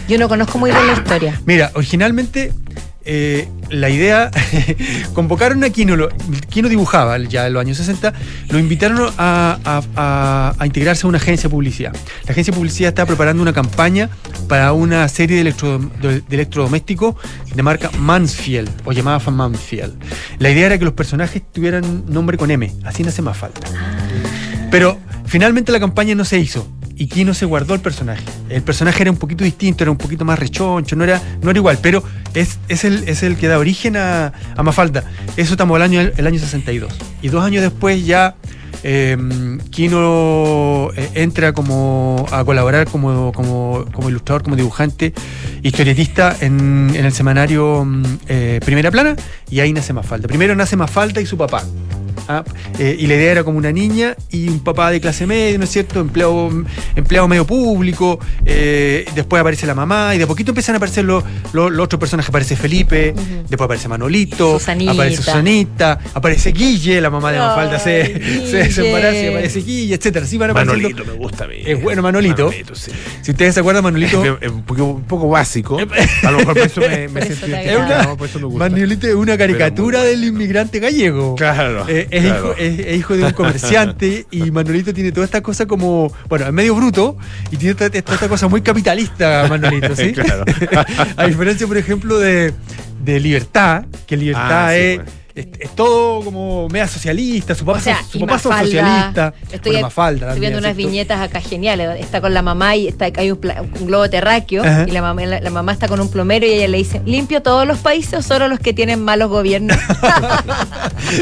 [0.07, 1.41] Yo no conozco muy bien la historia.
[1.45, 2.51] Mira, originalmente
[3.05, 4.29] eh, la idea,
[5.13, 6.09] convocaron a Kino, lo-
[6.49, 8.13] Kino dibujaba ya en los años 60,
[8.49, 11.93] lo invitaron a, a- a- a integrarse a una agencia de publicidad.
[12.25, 14.09] La agencia de publicidad estaba preparando una campaña
[14.47, 17.15] para una serie de, electro- de- de electrodomésticos
[17.55, 19.93] de marca Mansfield, o llamada Fan Mansfield.
[20.39, 23.67] La idea era que los personajes tuvieran nombre con M, así nace más falta.
[24.69, 26.67] Pero finalmente la campaña no se hizo.
[27.01, 28.23] Y Kino se guardó el personaje.
[28.47, 31.57] El personaje era un poquito distinto, era un poquito más rechoncho, no era, no era
[31.57, 32.03] igual, pero
[32.35, 35.03] es, es, el, es el que da origen a, a Mafalda.
[35.35, 36.93] Eso estamos el año, el año 62.
[37.23, 38.35] Y dos años después ya
[38.83, 39.17] eh,
[39.71, 45.15] Kino entra como a colaborar como, como, como ilustrador, como dibujante,
[45.63, 49.15] historietista en, en el semanario mm, eh, Primera Plana,
[49.49, 50.27] y ahí nace Mafalda.
[50.27, 51.63] Primero nace Mafalda y su papá.
[52.27, 52.43] Ah,
[52.79, 55.63] eh, y la idea era como una niña y un papá de clase media, ¿no
[55.63, 55.99] es cierto?
[55.99, 56.49] Empleado,
[56.95, 58.19] empleado medio público.
[58.45, 61.85] eh, después aparece la mamá y de a poquito empiezan a aparecer los, los- los
[61.85, 62.29] otros personajes.
[62.29, 63.13] Aparece Felipe,
[63.49, 64.91] después aparece Manolito, Susanita.
[64.91, 68.05] aparece Susanita, aparece Guille, la mamá de Ay, Mafalda se,
[68.47, 68.87] se, se Guille.
[68.89, 70.25] embaraza y aparece Guille, etcétera.
[70.25, 70.53] Así van.
[70.53, 71.55] Manolito me gusta a mí.
[71.65, 72.45] Es bueno Manolito.
[72.45, 72.91] Manolito, sí.
[73.21, 74.23] Si ustedes se acuerdan, Manolito.
[74.41, 75.77] Es un poco, un poco básico.
[76.23, 78.69] A lo mejor por eso me, me sentí una, por eso me gusta.
[78.69, 81.35] Manolito es una caricatura del inmigrante gallego.
[81.35, 82.45] Claro, Eh, es, claro.
[82.51, 86.45] Hijo, es- es hijo de un comerciante y Manolito tiene toda esta cosa como, bueno,
[86.45, 87.17] es medio bruto
[87.51, 90.11] y tiene toda esta, cosa muy capitalista, Manolito, ¿sí?
[90.13, 90.43] Claro.
[91.17, 92.53] A diferencia, por ejemplo, de,
[93.03, 95.11] de Libertad, que Libertad Ah, sí, es, bueno.
[95.35, 99.33] Es, es todo como media socialista, su papá, O sea, su papá son Mafalda, socialistas,
[99.51, 101.99] Estoy, bueno, Mafalda estoy viendo unas viñetas acá geniales.
[101.99, 103.39] Está con la mamá y está, hay un,
[103.81, 104.85] globo terráqueo Ajá.
[104.87, 107.41] y la mamá, la, la mamá está con un plomero y ella le dice, limpio
[107.41, 109.77] todos los países o solo los que tienen malos gobiernos.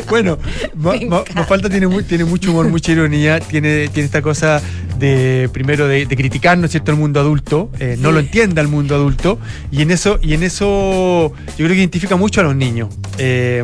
[0.10, 0.38] Bueno,
[0.76, 1.24] Ma- Ma-.
[1.34, 4.62] Mafalda tiene, tiene mucho humor, mucha ironía, tiene, tiene esta cosa
[5.00, 8.62] de, primero, de, de criticar, ¿no es cierto?, el mundo adulto, eh, no lo entiende
[8.62, 9.40] al mundo adulto,
[9.72, 12.90] y en eso, y en eso yo creo que identifica mucho a los niños.
[13.18, 13.64] Eh,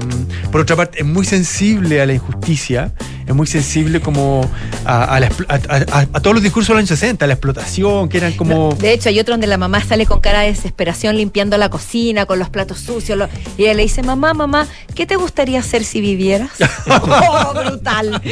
[0.52, 2.94] por otra parte, es muy sensible a la injusticia,
[3.28, 4.50] es muy sensible como
[4.86, 5.56] a, a la a-
[6.00, 8.74] a- a todos los discursos de los años 60, a la explotación, que eran como...
[8.76, 12.26] De hecho, hay otro donde la mamá sale con cara de desesperación limpiando la cocina,
[12.26, 13.18] con los platos sucios.
[13.18, 16.52] lo- y ella le dice, mamá, mamá, ¿qué te gustaría hacer si vivieras?
[16.90, 18.22] ¡Oh, brutal!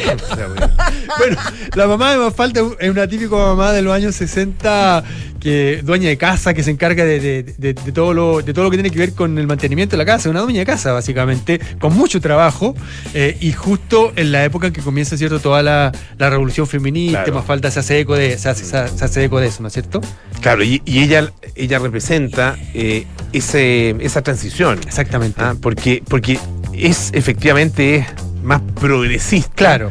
[1.18, 1.36] Bueno,
[1.74, 5.04] la mamá de Mafalda es una típica mamá de los años 60,
[5.44, 8.64] que dueña de casa, que se encarga de, de- de- de todo lo, de todo
[8.64, 10.92] lo que tiene que ver con el mantenimiento de la casa, una dueña de casa,
[10.92, 12.74] básicamente, con mucho trabajo,
[13.12, 17.24] eh, y justo en la época en que comienza, ¿cierto?, toda la, la revolución feminista,
[17.24, 17.34] Claro.
[17.40, 19.68] Mafalda se hace eco de, se hace, se hace- se hace eco de eso, ¿no
[19.68, 20.00] es cierto?
[20.40, 24.78] Claro, y, y ella, ella representa eh, ese, esa transición.
[24.86, 25.42] Exactamente.
[25.42, 26.38] Ah, porque, porque
[26.72, 28.06] es efectivamente es
[28.42, 29.52] más progresista.
[29.54, 29.90] Claro.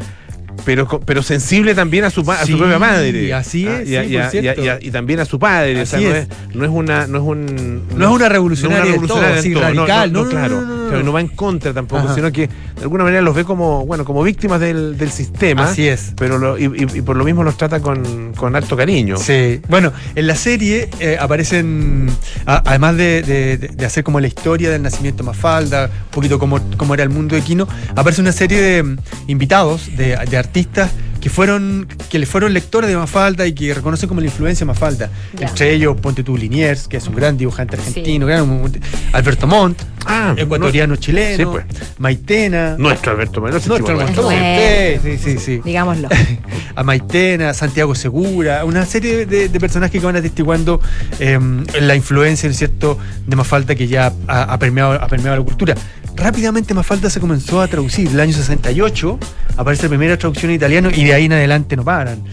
[0.66, 3.34] Pero, pero sensible también a su, a su propia madre.
[3.34, 4.64] así Ah, es, y, a- sí, y a- por y a- cierto.
[4.64, 5.82] y a- y también a su padre.
[5.82, 6.28] o sea, Así no, es.
[6.53, 7.07] no es una.
[7.07, 10.55] No es, un, No es una revolucionaria revolucionaria así, del todo, no, radical, No, claro.
[10.55, 11.14] no, no, no, Claro, no.
[11.14, 12.16] va en contra tampoco, Ajá.
[12.16, 15.65] sino que de alguna manera los ve como, bueno, como víctimas del, del sistema.
[15.65, 16.13] Así es.
[16.17, 19.17] Pero lo- y, y- y por lo mismo los trata con, con harto cariño.
[19.17, 22.07] Sí, bueno, en la serie eh, aparecen,
[22.45, 26.59] a- además de, de- hacer como la historia del nacimiento de Mafalda, un poquito como,
[26.78, 28.97] como era el mundo de Quino, aparece una serie de mm,
[29.28, 30.91] invitados, de, de artistas
[31.24, 34.74] que fueron que le fueron lectores de Mafalda y que reconocen como la influencia de
[34.74, 35.09] Mafalda.
[35.39, 35.47] Ya.
[35.47, 37.84] Entre ellos, Ponte tú Liniers, que es un gran dibujante Sí.
[37.88, 38.69] argentino, gran-
[39.13, 41.65] Alberto Montt, Ah, ecuatoriano chileno, Sí, pues.
[41.97, 43.65] Maitena, Nuestro Alberto Menos.
[43.67, 45.01] nuestro Es Alberto Montt, bueno.
[45.01, 45.61] sí, sí, sí.
[45.63, 46.09] Digámoslo.
[46.76, 50.82] a Maitena, Santiago Segura, una serie de, de personajes que van atestiguando
[51.21, 51.39] eh,
[51.80, 55.43] la influencia, ¿no es cierto?, de Mafalda que ya ha, ha permeado, ha permeado la
[55.45, 55.74] cultura.
[56.15, 58.07] Rápidamente Mafalda se comenzó a traducir.
[58.09, 59.17] El año 68
[59.57, 62.24] aparece la primera traducción en italiano y de ahí en adelante no paran.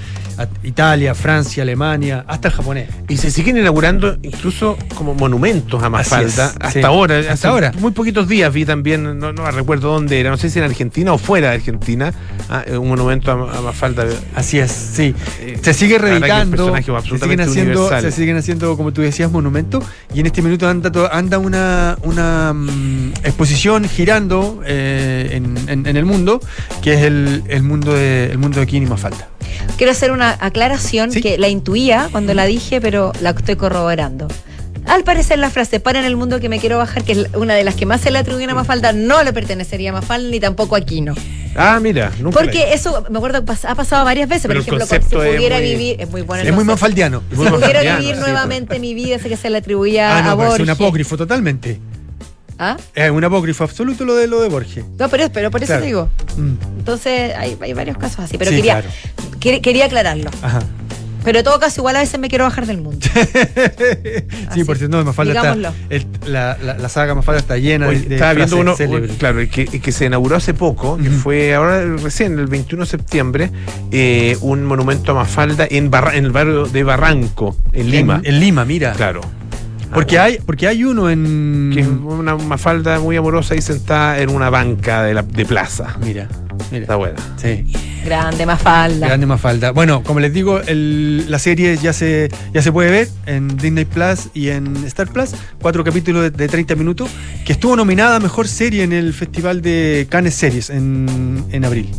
[0.63, 2.89] Italia, Francia, Alemania, hasta el japonés.
[3.09, 6.27] Y se siguen inaugurando incluso como monumentos a Mafalda.
[6.29, 6.81] Es, hasta sí.
[6.83, 7.19] ahora.
[7.31, 7.73] Hasta ahora.
[7.79, 11.13] Muy poquitos días vi también, no, no recuerdo dónde era, no sé si en Argentina
[11.13, 12.13] o fuera de Argentina,
[12.49, 14.05] ah, un monumento a, a Mafalda.
[14.35, 15.15] Así es, sí.
[15.41, 16.83] Eh, Se sigue reeditando, se
[17.19, 19.85] siguen, haciendo, se siguen haciendo, como tú decías, monumentos.
[20.15, 25.97] Y en este minuto anda, anda una, una mm, exposición girando eh, en, en- en
[25.97, 26.41] el mundo,
[26.83, 29.29] que es el, el mundo de el mundo de Kini Mafalda.
[29.77, 31.21] Quiero hacer una aclaración Sí.
[31.21, 34.29] que la intuía cuando la dije, pero la estoy corroborando.
[34.87, 37.55] Al parecer la frase para en el mundo que me quiero bajar, que es una
[37.55, 40.41] de las que más se le atribuyen a Mafalda, no le pertenecería a Mafalda ni
[40.41, 41.15] tampoco a Quino.
[41.55, 43.39] Ah, mira, nunca Porque eso, me acuerdo
[43.69, 46.45] ha pasado varias veces, Pero por ejemplo, si es pudiera muy- vivir, es muy bueno
[46.49, 47.23] es muy mafaldiano.
[47.33, 50.23] Muy Si pudiera mafaldiano, vivir sí, nuevamente mi vida, ese que se le atribuía Ah,
[50.23, 50.65] no, a pero es Borges.
[50.65, 51.79] un apócrifo totalmente.
[52.63, 52.77] ¿Ah?
[52.95, 54.85] Es un apócrifo absoluto lo de lo de Borges.
[54.99, 55.81] No, pero, pero por eso Claro.
[55.81, 56.09] te digo.
[56.37, 58.37] Mm, Entonces, hay, hay varios casos así.
[58.37, 58.91] Pero Sí, quería, claro.
[59.41, 60.31] quer- quería aclararlo.
[60.43, 60.61] Ajá.
[61.25, 62.99] Pero en todo caso, igual a veces me quiero bajar del mundo.
[64.55, 68.01] sí, por cierto, no, Mafalda está, el- la, la, la saga Mafalda está llena Oye,
[68.01, 69.13] de, estaba viendo uno, célebres.
[69.19, 72.91] claro, el que, que se inauguró hace poco, que fue ahora recién, el 21 de
[72.91, 73.51] septiembre,
[73.91, 78.21] eh, un monumento a Mafalda en, Barra- en el barrio de Barranco, en Lima.
[78.25, 78.93] En, en Lima, mira.
[78.93, 79.21] Claro.
[79.93, 81.71] Porque Ah, hay, porque hay uno en.
[81.75, 85.97] Que es una Mafalda muy amorosa ahí sentada en una banca de, la, de plaza.
[86.05, 86.29] Mira,
[86.71, 86.83] mira.
[86.83, 87.19] Está buena.
[87.37, 87.65] Sí.
[88.05, 89.09] Grande, más falda.
[89.09, 89.73] Grande Mafalda.
[89.73, 93.85] Bueno, como les digo, el- la serie ya se, ya se puede ver en Disney
[93.85, 95.31] Plus y en Star Plus.
[95.61, 97.11] Cuatro capítulos de, de 30 minutos.
[97.45, 101.91] Que estuvo nominada a mejor serie en el Festival de Cannes Series en, en abril.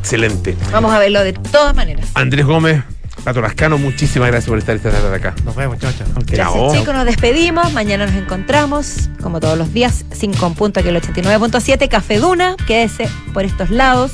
[0.00, 0.56] Excelente.
[0.72, 2.08] Vamos a verlo de todas maneras.
[2.14, 2.82] Andrés Gómez,
[3.24, 5.34] Pato Lascano, muchísimas gracias por estar esta tarde acá.
[5.44, 6.06] Nos vemos, chao, chao.
[6.26, 7.72] Gracias chicos, nos despedimos.
[7.72, 12.56] Mañana nos encontramos, como todos los días, 5 en punto aquí el 89.7, Café Duna.
[12.66, 14.12] Quédese por estos lados.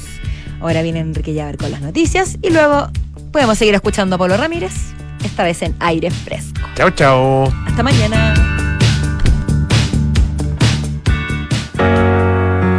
[0.60, 2.90] Ahora viene Enrique Llaver con las noticias y luego
[3.32, 4.74] podemos seguir escuchando a Pablo Ramírez,
[5.24, 6.60] esta vez en aire fresco.
[6.74, 7.52] Chao, chao.
[7.66, 8.34] Hasta mañana.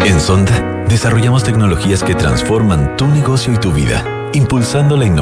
[0.05, 4.03] En Sonda desarrollamos tecnologías que transforman tu negocio y tu vida,
[4.34, 5.17] impulsando la innovación